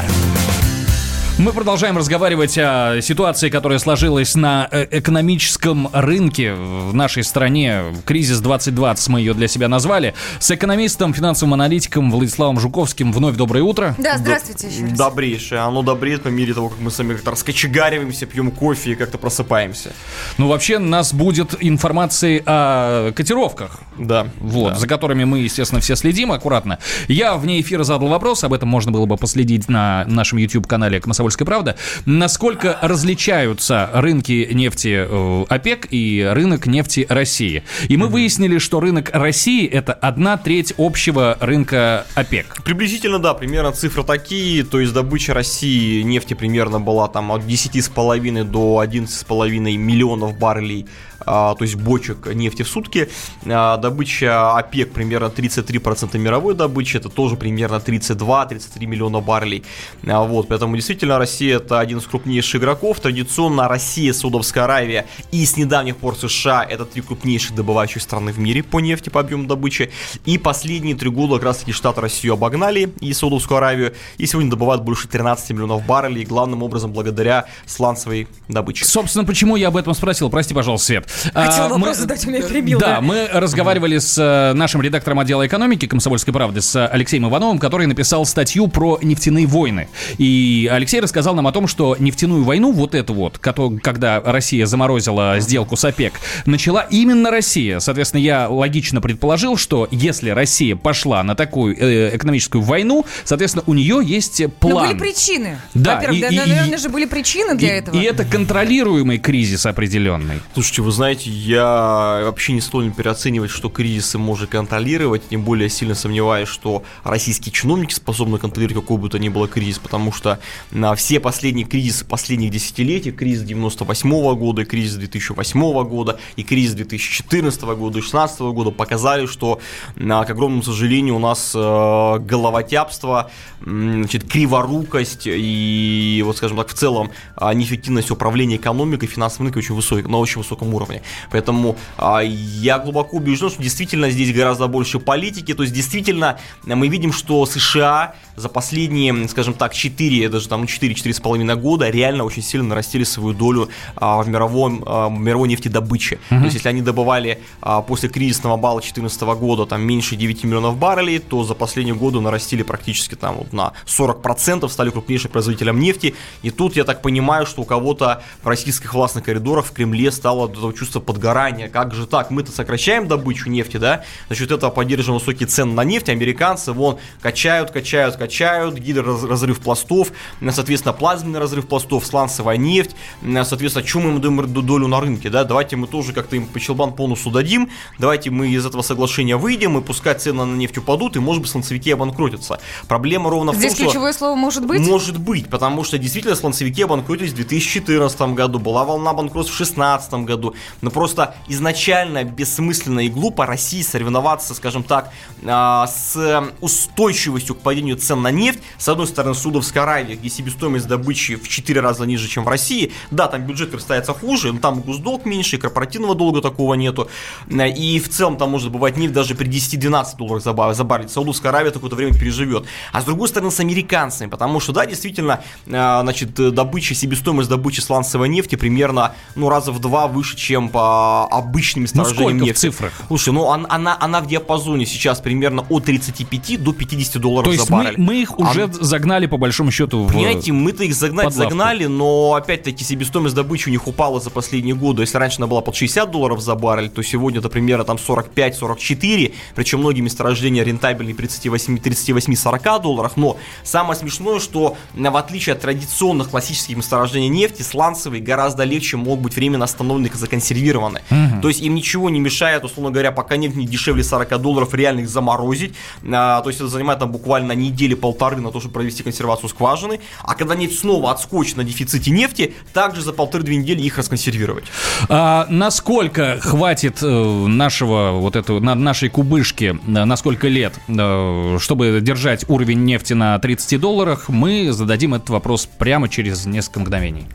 Мы 1.40 1.54
продолжаем 1.54 1.98
разговаривать 1.98 2.58
о 2.58 3.00
ситуации, 3.02 3.50
которая 3.50 3.80
сложилась 3.80 4.36
на 4.36 4.68
э, 4.70 4.86
экономическом 4.92 5.88
рынке 5.94 6.54
в 6.54 6.94
нашей 6.94 7.24
стране. 7.24 7.82
Кризис 8.04 8.42
2020 8.42 9.08
мы 9.08 9.22
ее 9.22 9.34
для 9.34 9.48
себя 9.48 9.70
назвали. 9.70 10.16
С 10.40 10.52
экономистом, 10.52 11.14
финансовым 11.14 11.54
аналитиком 11.54 12.12
Владиславом 12.12 12.60
Жуковским. 12.60 13.14
Вновь 13.14 13.38
доброе 13.38 13.64
утро. 13.64 13.96
Да, 13.98 14.18
здравствуйте 14.18 14.68
еще 14.68 14.82
раз. 14.82 14.98
Добрейшее. 14.98 15.62
Оно 15.62 15.82
добреет 15.82 16.24
по 16.24 16.28
мере 16.28 16.54
того, 16.54 16.68
как 16.68 16.80
мы 16.82 16.92
сами 16.92 17.14
как-то 17.14 17.32
раскочегариваемся, 17.32 18.26
пьем 18.26 18.52
кофе 18.52 18.92
и 18.92 18.96
как-то 18.96 19.18
просыпаемся. 19.18 19.94
Ну, 20.38 20.50
вообще, 20.50 20.78
нас 20.78 21.14
будет 21.14 21.56
информации 21.62 22.44
о 22.46 23.14
котировках. 23.14 23.80
Да. 23.98 24.28
Вот, 24.42 24.74
да. 24.74 24.80
за 24.80 24.88
которыми 24.88 25.24
мы, 25.24 25.40
естественно, 25.40 25.80
все 25.80 25.96
следим 25.96 26.34
аккуратно. 26.34 26.80
Я 27.08 27.38
вне 27.38 27.62
эфира 27.62 27.84
задал 27.84 28.10
вопрос, 28.10 28.44
об 28.44 28.52
этом 28.52 28.68
можно 28.68 28.92
было 28.92 29.06
бы 29.06 29.16
последить 29.16 29.70
на 29.70 30.04
нашем 30.06 30.38
YouTube-канале 30.38 31.00
«Комсомольская 31.00 31.29
«Комсомольская 31.30 31.46
правда». 31.46 31.76
Насколько 32.06 32.78
различаются 32.82 33.90
рынки 33.94 34.50
нефти 34.52 35.06
э, 35.08 35.46
ОПЕК 35.48 35.88
и 35.92 36.28
рынок 36.32 36.66
нефти 36.66 37.06
России? 37.10 37.64
И 37.88 37.98
мы 37.98 38.08
выяснили, 38.08 38.58
что 38.58 38.80
рынок 38.80 39.12
России– 39.14 39.68
это 39.70 39.94
одна 39.94 40.38
треть 40.38 40.74
общего 40.78 41.38
рынка 41.40 42.06
ОПЕК. 42.16 42.64
Приблизительно, 42.64 43.20
да, 43.20 43.34
примерно 43.34 43.72
цифры 43.72 44.04
такие. 44.04 44.64
То 44.64 44.80
есть 44.80 44.94
добыча 44.94 45.34
России 45.34 46.02
нефти 46.02 46.34
примерно 46.34 46.80
была 46.80 47.08
там 47.08 47.32
от 47.32 47.44
10,5 47.44 48.44
до 48.44 48.84
11,5 48.84 49.78
миллионов 49.78 50.38
баррелей 50.38 50.88
то 51.26 51.58
есть 51.62 51.76
бочек 51.76 52.34
нефти 52.34 52.64
в 52.64 52.68
сутки. 52.68 53.10
А, 53.46 53.78
добыча 53.78 54.58
ОПЕК 54.58 54.92
примерно 54.92 55.26
33% 55.28 56.18
мировой 56.18 56.56
добычи, 56.56 56.98
это 56.98 57.10
тоже 57.10 57.36
примерно 57.36 57.76
32-33 57.76 58.86
миллиона 58.86 59.20
баррелей. 59.20 59.64
А, 60.08 60.24
вот, 60.24 60.48
поэтому 60.48 60.76
действительно 60.76 61.18
Россия 61.18 61.58
это 61.58 61.80
один 61.80 62.00
из 62.00 62.06
крупнейших 62.06 62.62
игроков. 62.62 63.00
Традиционно 63.00 63.68
Россия, 63.68 64.14
Саудовская 64.14 64.64
Аравия 64.64 65.06
и 65.32 65.46
с 65.46 65.58
недавних 65.58 65.98
пор 65.98 66.16
США 66.16 66.64
это 66.64 66.86
три 66.86 67.02
крупнейших 67.02 67.56
добывающих 67.56 68.02
страны 68.02 68.32
в 68.32 68.40
мире 68.40 68.64
по 68.64 68.80
нефти, 68.80 69.10
по 69.10 69.20
объему 69.20 69.48
добычи. 69.48 69.92
И 70.26 70.38
последние 70.38 70.96
три 70.96 71.10
года 71.10 71.36
как 71.36 71.44
раз 71.44 71.58
таки 71.58 71.72
Штаты 71.72 72.02
Россию 72.02 72.34
обогнали 72.34 72.94
и 73.00 73.14
Саудовскую 73.14 73.58
Аравию. 73.58 73.94
И 74.18 74.26
сегодня 74.26 74.52
добывают 74.52 74.84
больше 74.84 75.08
13 75.08 75.52
миллионов 75.52 75.86
баррелей, 75.86 76.26
главным 76.26 76.64
образом 76.64 76.92
благодаря 76.92 77.46
сланцевой 77.66 78.28
добыче. 78.48 78.86
Собственно, 78.86 79.26
почему 79.26 79.56
я 79.56 79.70
об 79.70 79.78
этом 79.78 79.94
спросил? 79.94 80.30
Прости, 80.30 80.54
пожалуйста, 80.54 80.88
Свет. 80.88 81.09
Хотел 81.34 81.66
а, 81.66 81.70
вопрос 81.70 81.90
мы, 81.90 81.96
задать, 81.96 82.26
у 82.26 82.30
меня 82.30 82.42
перебил. 82.42 82.80
Да, 82.80 82.96
да, 82.96 83.02
мы 83.02 83.28
разговаривали 83.32 83.98
с 83.98 84.18
э, 84.18 84.54
нашим 84.54 84.82
редактором 84.82 85.20
отдела 85.20 85.46
экономики 85.46 85.88
«Комсомольской 85.88 86.34
правды» 86.34 86.62
с 86.62 86.88
Алексеем 86.88 87.28
Ивановым, 87.28 87.60
который 87.60 87.88
написал 87.88 88.26
статью 88.26 88.68
про 88.68 89.00
нефтяные 89.02 89.48
войны. 89.48 89.90
И 90.18 90.70
Алексей 90.72 91.00
рассказал 91.00 91.36
нам 91.36 91.48
о 91.48 91.52
том, 91.52 91.68
что 91.68 91.96
нефтяную 92.00 92.44
войну, 92.44 92.72
вот 92.72 92.96
эту 92.96 93.14
вот, 93.14 93.38
когда 93.38 94.22
Россия 94.22 94.66
заморозила 94.66 95.40
сделку 95.40 95.76
с 95.76 95.86
ОПЕК, 95.86 96.14
начала 96.46 96.82
именно 96.82 97.32
Россия. 97.32 97.80
Соответственно, 97.80 98.22
я 98.22 98.48
логично 98.48 99.02
предположил, 99.02 99.58
что 99.58 99.88
если 99.92 100.30
Россия 100.30 100.76
пошла 100.76 101.24
на 101.24 101.36
такую 101.36 101.76
э, 101.78 102.16
экономическую 102.16 102.62
войну, 102.62 103.06
соответственно, 103.24 103.64
у 103.68 103.74
нее 103.74 104.02
есть 104.04 104.42
план. 104.60 104.74
Но 104.74 104.88
были 104.88 105.00
причины. 105.00 105.60
Да. 105.74 105.96
Во-первых, 105.96 106.18
и, 106.18 106.22
да, 106.22 106.30
и, 106.30 106.50
наверное 106.50 106.78
же 106.78 106.90
были 106.90 107.06
причины 107.06 107.56
для 107.56 107.76
и, 107.76 107.80
этого. 107.80 107.96
И 107.96 108.02
это 108.04 108.26
контролируемый 108.26 109.18
кризис 109.18 109.66
определенный. 109.66 110.42
Слушайте, 110.54 110.82
вы 110.82 110.92
знаете, 111.00 111.30
я 111.30 112.24
вообще 112.26 112.52
не 112.52 112.60
склонен 112.60 112.92
переоценивать, 112.92 113.52
что 113.52 113.70
кризисы 113.70 114.18
можно 114.18 114.48
контролировать, 114.48 115.30
тем 115.30 115.46
более 115.46 115.70
сильно 115.70 115.96
сомневаюсь, 115.96 116.50
что 116.50 116.84
российские 117.06 117.54
чиновники 117.54 117.94
способны 117.94 118.38
контролировать 118.38 118.84
какой 118.84 118.98
бы 118.98 119.08
то 119.08 119.18
ни 119.18 119.30
было 119.30 119.48
кризис, 119.48 119.80
потому 119.80 120.12
что 120.12 120.42
на 120.72 120.96
все 120.96 121.22
последние 121.22 121.66
кризисы 121.66 122.04
последних 122.04 122.52
десятилетий, 122.52 123.12
кризис 123.12 123.44
98 123.44 124.12
-го 124.12 124.36
года, 124.36 124.66
кризис 124.66 124.96
2008 124.96 125.84
года 125.86 126.20
и 126.36 126.44
кризис 126.44 126.74
2014 126.74 127.62
года 127.62 128.00
и 128.00 128.02
2016 128.02 128.42
года 128.42 128.72
показали, 128.72 129.26
что, 129.26 129.62
к 129.96 130.30
огромному 130.30 130.64
сожалению, 130.64 131.16
у 131.16 131.20
нас 131.20 131.54
э, 131.56 132.20
головотяпство, 132.20 133.32
значит, 133.62 134.30
криворукость 134.30 135.28
и, 135.28 136.22
вот 136.26 136.36
скажем 136.36 136.58
так, 136.58 136.68
в 136.68 136.74
целом 136.74 137.12
а, 137.38 137.54
неэффективность 137.54 138.12
управления 138.12 138.58
экономикой, 138.58 139.08
финансовым 139.08 139.46
рынком 139.46 139.60
очень 139.60 139.76
высокой, 139.76 140.04
на 140.04 140.18
очень 140.18 140.40
высоком 140.40 140.74
уровне 140.74 140.89
уровне. 140.90 141.02
Поэтому 141.32 141.78
а, 141.98 142.20
я 142.20 142.80
глубоко 142.80 143.18
убежден, 143.18 143.50
что 143.50 143.62
действительно 143.62 144.10
здесь 144.10 144.34
гораздо 144.34 144.68
больше 144.68 145.00
политики. 145.00 145.54
То 145.54 145.64
есть 145.64 145.74
действительно 145.74 146.40
мы 146.66 146.88
видим, 146.88 147.14
что 147.14 147.46
США 147.46 148.16
за 148.36 148.50
последние, 148.50 149.28
скажем 149.28 149.54
так, 149.54 149.74
4, 149.74 150.30
даже 150.30 150.48
там 150.48 150.64
4-4,5 150.64 151.56
года 151.56 151.90
реально 151.90 152.24
очень 152.24 152.42
сильно 152.42 152.68
нарастили 152.68 153.04
свою 153.04 153.34
долю 153.34 153.70
а, 153.96 154.22
в, 154.22 154.30
мировом, 154.30 154.84
а, 154.86 155.10
мировой 155.10 155.50
нефтедобыче. 155.50 156.16
Mm-hmm. 156.16 156.40
То 156.40 156.44
есть 156.44 156.56
если 156.56 156.70
они 156.70 156.82
добывали 156.82 157.40
а, 157.62 157.82
после 157.82 158.10
кризисного 158.10 158.58
балла 158.58 158.80
2014 158.80 159.22
года 159.40 159.66
там 159.66 159.82
меньше 159.82 160.16
9 160.16 160.44
миллионов 160.44 160.78
баррелей, 160.78 161.20
то 161.20 161.44
за 161.44 161.54
последние 161.54 161.96
годы 161.96 162.20
нарастили 162.22 162.64
практически 162.64 163.16
там 163.16 163.36
вот 163.36 163.54
на 163.54 163.74
40%, 163.86 164.68
стали 164.70 164.90
крупнейшим 164.90 165.32
производителем 165.32 165.80
нефти. 165.80 166.16
И 166.42 166.50
тут 166.50 166.76
я 166.76 166.84
так 166.84 167.02
понимаю, 167.02 167.46
что 167.46 167.62
у 167.62 167.66
кого-то 167.66 168.24
в 168.42 168.48
российских 168.48 168.94
властных 168.94 169.26
коридорах 169.26 169.66
в 169.66 169.72
Кремле 169.72 170.12
стало 170.12 170.48
чувство 170.80 171.00
подгорания. 171.00 171.68
Как 171.68 171.94
же 171.94 172.08
так? 172.08 172.32
Мы-то 172.32 172.52
сокращаем 172.52 173.08
добычу 173.08 173.50
нефти, 173.50 173.78
да? 173.78 174.04
За 174.30 174.36
счет 174.36 174.52
этого 174.52 174.72
поддерживаем 174.72 175.20
высокие 175.20 175.48
цены 175.48 175.74
на 175.74 175.84
нефть. 175.84 176.10
Американцы, 176.10 176.72
вон, 176.72 176.98
качают, 177.22 177.72
качают, 177.72 178.16
качают. 178.16 178.76
Гидроразрыв 178.80 179.60
пластов, 179.60 180.12
соответственно, 180.52 180.94
плазменный 180.94 181.40
разрыв 181.40 181.68
пластов, 181.68 182.06
сланцевая 182.06 182.58
нефть. 182.58 182.96
Соответственно, 183.44 183.86
чем 183.86 184.14
мы 184.14 184.20
даем 184.20 184.54
долю 184.54 184.88
на 184.88 185.02
рынке, 185.02 185.30
да? 185.30 185.44
Давайте 185.44 185.76
мы 185.76 185.88
тоже 185.88 186.14
как-то 186.14 186.36
им 186.36 186.46
по 186.46 186.60
щелбан 186.60 186.92
бонусу 186.92 187.30
дадим. 187.30 187.70
Давайте 187.98 188.30
мы 188.30 188.50
из 188.50 188.66
этого 188.66 188.82
соглашения 188.82 189.36
выйдем, 189.36 189.78
и 189.78 189.82
пускай 189.82 190.16
цены 190.16 190.46
на 190.46 190.56
нефть 190.56 190.78
упадут, 190.78 191.16
и, 191.16 191.20
может 191.20 191.42
быть, 191.42 191.52
сланцевики 191.52 191.92
обанкротятся. 191.92 192.60
Проблема 192.88 193.30
ровно 193.30 193.54
Здесь 193.54 193.74
в 193.74 193.78
том, 193.78 193.88
ключевое 193.88 194.12
что... 194.12 194.20
слово 194.20 194.36
может 194.36 194.66
быть? 194.66 194.80
Может 194.80 195.20
быть, 195.20 195.50
потому 195.50 195.84
что 195.84 195.98
действительно 195.98 196.36
сланцевики 196.36 196.84
обанкротились 196.84 197.32
в 197.32 197.36
2014 197.36 198.22
году, 198.34 198.60
была 198.60 198.86
волна 198.86 199.14
банкротств 199.14 199.54
в 199.54 199.58
2016 199.58 200.14
году, 200.26 200.56
но 200.82 200.90
просто 200.90 201.36
изначально 201.48 202.24
бессмысленно 202.24 203.02
и 203.02 203.10
глупо 203.10 203.46
России 203.46 203.82
соревноваться, 203.82 204.54
скажем 204.54 204.84
так, 204.84 205.12
а, 205.46 205.88
с 205.88 206.52
устойчивостью 206.62 207.56
к 207.56 207.60
падению 207.60 207.98
цен 207.98 208.22
на 208.22 208.32
нефть. 208.32 208.60
С 208.78 208.88
одной 208.88 209.08
стороны, 209.08 209.36
Судовская 209.36 209.84
Аравия, 209.84 210.16
где 210.16 210.30
себестоимость 210.30 210.88
добычи 210.88 211.36
в 211.36 211.48
4 211.48 211.80
раза 211.80 212.06
ниже, 212.06 212.28
чем 212.28 212.44
в 212.44 212.48
России. 212.48 212.92
Да, 213.12 213.28
там 213.28 213.46
бюджет 213.46 213.72
верстается 213.72 214.14
хуже, 214.14 214.54
но 214.54 214.60
там 214.60 214.82
госдолг 214.82 215.26
меньше, 215.26 215.56
и 215.56 215.60
корпоративного 215.60 216.16
долга 216.16 216.42
такого 216.42 216.74
нету. 216.74 217.10
И 217.50 218.00
в 218.00 218.10
целом 218.10 218.38
там 218.38 218.52
может 218.52 218.72
бывать 218.72 218.98
нефть 218.98 219.14
даже 219.14 219.36
при 219.36 219.48
10-12 219.48 220.18
долларах 220.18 220.44
за, 220.44 220.84
баррель. 220.84 221.10
Саудовская 221.10 221.52
Аравия 221.52 221.72
такое 221.72 221.90
время 221.90 222.14
переживет. 222.14 222.66
А 222.92 223.02
с 223.02 223.06
другой 223.06 223.28
стороны, 223.28 223.52
с 223.52 223.60
американцами, 223.60 224.30
потому 224.30 224.60
что, 224.60 224.74
да, 224.74 224.86
действительно, 224.86 225.42
а, 225.72 226.02
значит, 226.02 226.34
добыча, 226.34 226.94
себестоимость 226.94 227.50
добычи 227.50 227.80
сланцевой 227.80 228.30
нефти 228.30 228.56
примерно, 228.56 229.14
ну, 229.36 229.50
раза 229.50 229.72
в 229.72 229.80
два 229.80 230.08
выше, 230.08 230.36
чем 230.38 230.59
по 230.68 231.26
обычным 231.28 231.84
месторождениям 231.84 232.40
ну, 232.40 232.46
нефти. 232.46 232.58
в 232.58 232.72
цифрах? 232.72 232.92
Слушай, 233.08 233.34
ну, 233.34 233.50
она, 233.50 233.66
она, 233.70 233.98
она 233.98 234.20
в 234.20 234.28
диапазоне 234.28 234.86
сейчас 234.86 235.22
примерно 235.22 235.66
от 235.70 235.86
35 235.86 236.62
до 236.62 236.74
50 236.74 237.22
долларов 237.22 237.46
То 237.46 237.54
есть 237.54 237.66
за 237.66 237.72
баррель. 237.72 237.96
Мы, 237.98 238.06
мы 238.06 238.22
их 238.22 238.38
уже 238.38 238.64
а, 238.64 238.70
загнали, 238.72 239.28
по 239.28 239.38
большому 239.38 239.72
счету, 239.72 240.04
в 240.04 240.12
Понимаете, 240.12 240.52
мы-то 240.52 240.84
их 240.84 240.94
загнать 240.94 241.28
подлавку. 241.28 241.52
загнали, 241.52 241.86
но, 241.86 242.34
опять-таки, 242.34 242.84
себестоимость 242.84 243.36
добычи 243.36 243.70
у 243.70 243.72
них 243.72 243.88
упала 243.88 244.20
за 244.20 244.30
последние 244.30 244.76
годы. 244.76 245.04
Если 245.04 245.18
раньше 245.18 245.38
она 245.38 245.48
была 245.48 245.62
под 245.62 245.76
60 245.76 246.12
долларов 246.12 246.42
за 246.42 246.56
баррель, 246.56 246.90
то 246.90 247.02
сегодня 247.02 247.40
это 247.40 247.48
примерно 247.48 247.86
там 247.86 247.98
45-44, 247.98 249.34
причем 249.56 249.80
многие 249.80 250.02
месторождения 250.02 250.64
рентабельны 250.64 251.14
при 251.14 251.30
38-40 251.30 252.82
долларах, 252.82 253.18
но 253.18 253.38
самое 253.64 253.98
смешное, 253.98 254.40
что 254.40 254.78
в 254.94 255.18
отличие 255.18 255.54
от 255.54 255.62
традиционных 255.62 256.30
классических 256.30 256.78
месторождений 256.78 257.30
нефти, 257.30 257.62
сланцевые 257.62 258.22
гораздо 258.22 258.64
легче 258.64 258.98
могут 258.98 259.20
быть 259.22 259.36
временно 259.36 259.66
остановлены 259.66 260.08
и 260.08 260.10
законсервированы. 260.50 261.02
Угу. 261.10 261.42
То 261.42 261.48
есть 261.48 261.62
им 261.62 261.76
ничего 261.76 262.10
не 262.10 262.20
мешает, 262.20 262.64
условно 262.64 262.92
говоря, 262.92 263.12
пока 263.12 263.38
нефть 263.38 263.56
не 263.56 263.66
дешевле 263.66 264.04
40 264.04 264.42
долларов, 264.42 264.74
реально 264.74 265.02
их 265.02 265.10
заморозить. 265.10 265.74
А, 266.12 266.42
то 266.42 266.50
есть 266.50 266.60
это 266.60 266.70
занимает 266.70 267.00
там 267.00 267.12
буквально 267.12 267.54
недели-полторы 267.54 268.38
на 268.38 268.52
то, 268.52 268.60
чтобы 268.60 268.74
провести 268.74 269.04
консервацию 269.04 269.50
скважины. 269.50 270.00
А 270.24 270.36
когда 270.36 270.56
нефть 270.56 270.80
снова 270.80 271.12
отскочит 271.12 271.58
на 271.58 271.64
дефиците 271.64 272.12
нефти, 272.12 272.54
также 272.74 273.02
за 273.02 273.14
полторы-две 273.14 273.58
недели 273.58 273.82
их 273.82 273.98
расконсервировать. 273.98 274.66
А, 275.08 275.46
насколько 275.50 276.40
хватит 276.40 277.00
э, 277.02 277.46
нашего 277.48 278.12
вот 278.12 278.36
этого, 278.36 278.60
на, 278.60 278.76
нашей 278.76 279.10
кубышки, 279.10 279.78
э, 279.86 280.06
на 280.06 280.18
сколько 280.18 280.48
лет, 280.48 280.74
э, 280.88 281.58
чтобы 281.60 282.00
держать 282.02 282.46
уровень 282.50 282.84
нефти 282.84 283.14
на 283.14 283.38
30 283.40 283.80
долларах, 283.80 284.30
мы 284.30 284.72
зададим 284.72 285.14
этот 285.14 285.30
вопрос 285.30 285.66
прямо 285.66 286.10
через 286.10 286.46
несколько 286.46 286.80
мгновений. 286.80 287.26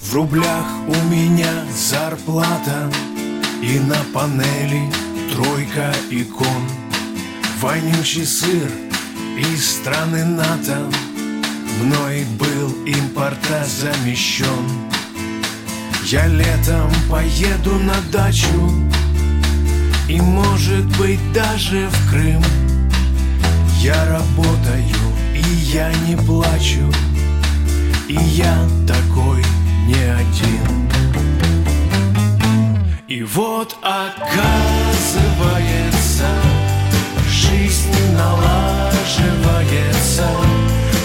В 0.00 0.14
рублях 0.14 0.64
у 0.86 0.94
меня 1.10 1.50
зарплата 1.74 2.90
И 3.60 3.80
на 3.80 3.96
панели 4.14 4.90
тройка 5.32 5.92
икон. 6.10 6.62
Вонючий 7.60 8.24
сыр 8.24 8.70
из 9.36 9.72
страны 9.72 10.24
НАТО 10.24 10.78
Мной 11.82 12.24
был 12.38 12.70
импортозамещен 12.86 14.46
Я 16.04 16.26
летом 16.28 16.90
поеду 17.10 17.74
на 17.80 18.00
дачу 18.12 18.72
И 20.08 20.20
может 20.20 20.86
быть 20.96 21.20
даже 21.32 21.88
в 21.88 22.10
Крым. 22.10 22.42
Я 23.80 24.04
работаю 24.06 24.84
и 25.34 25.54
я 25.72 25.92
не 26.06 26.16
плачу 26.16 26.92
И 28.08 28.14
я 28.14 28.56
такой 28.86 29.42
не 29.88 29.94
один. 29.94 30.90
И 33.08 33.22
вот 33.22 33.76
оказывается 33.80 34.28
Жизнь 37.26 37.94
налаживается 38.14 38.68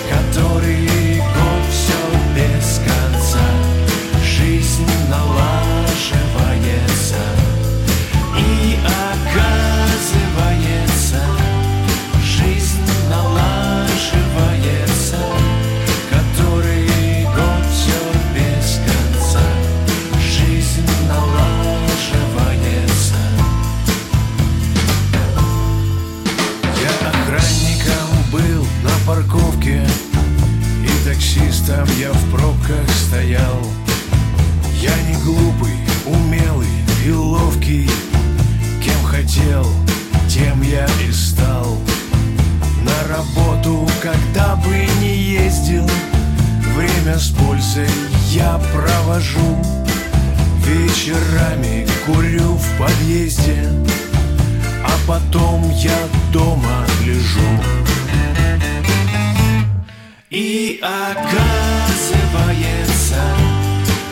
Который 0.10 1.18
год 1.18 1.64
все 1.72 2.02
без 2.36 2.80
конца. 2.80 3.46
Жизнь 4.22 4.92
налаживается 5.10 5.53
таксистом 31.14 31.86
я 32.00 32.12
в 32.12 32.32
пробках 32.32 32.90
стоял. 32.90 33.62
Я 34.82 34.92
не 35.04 35.16
глупый, 35.24 35.74
умелый 36.06 36.68
и 37.06 37.12
ловкий. 37.12 37.90
Кем 38.84 39.04
хотел, 39.04 39.66
тем 40.28 40.62
я 40.64 40.88
и 41.08 41.12
стал. 41.12 41.78
На 42.82 43.16
работу, 43.16 43.88
когда 44.02 44.56
бы 44.58 44.88
не 45.00 45.16
ездил 45.16 45.88
Время 46.76 47.18
с 47.18 47.30
пользой 47.30 47.88
я 48.32 48.60
провожу. 48.74 49.58
Вечерами 50.66 51.88
курю 52.06 52.56
в 52.56 52.78
подъезде 52.80 53.70
А 54.84 54.98
потом 55.06 55.70
я 55.72 55.98
дома 56.32 56.86
лежу 57.06 57.93
И 60.34 60.80
оказывается 60.82 61.38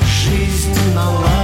Жизнь 0.06 0.78
налаживается 0.94 1.42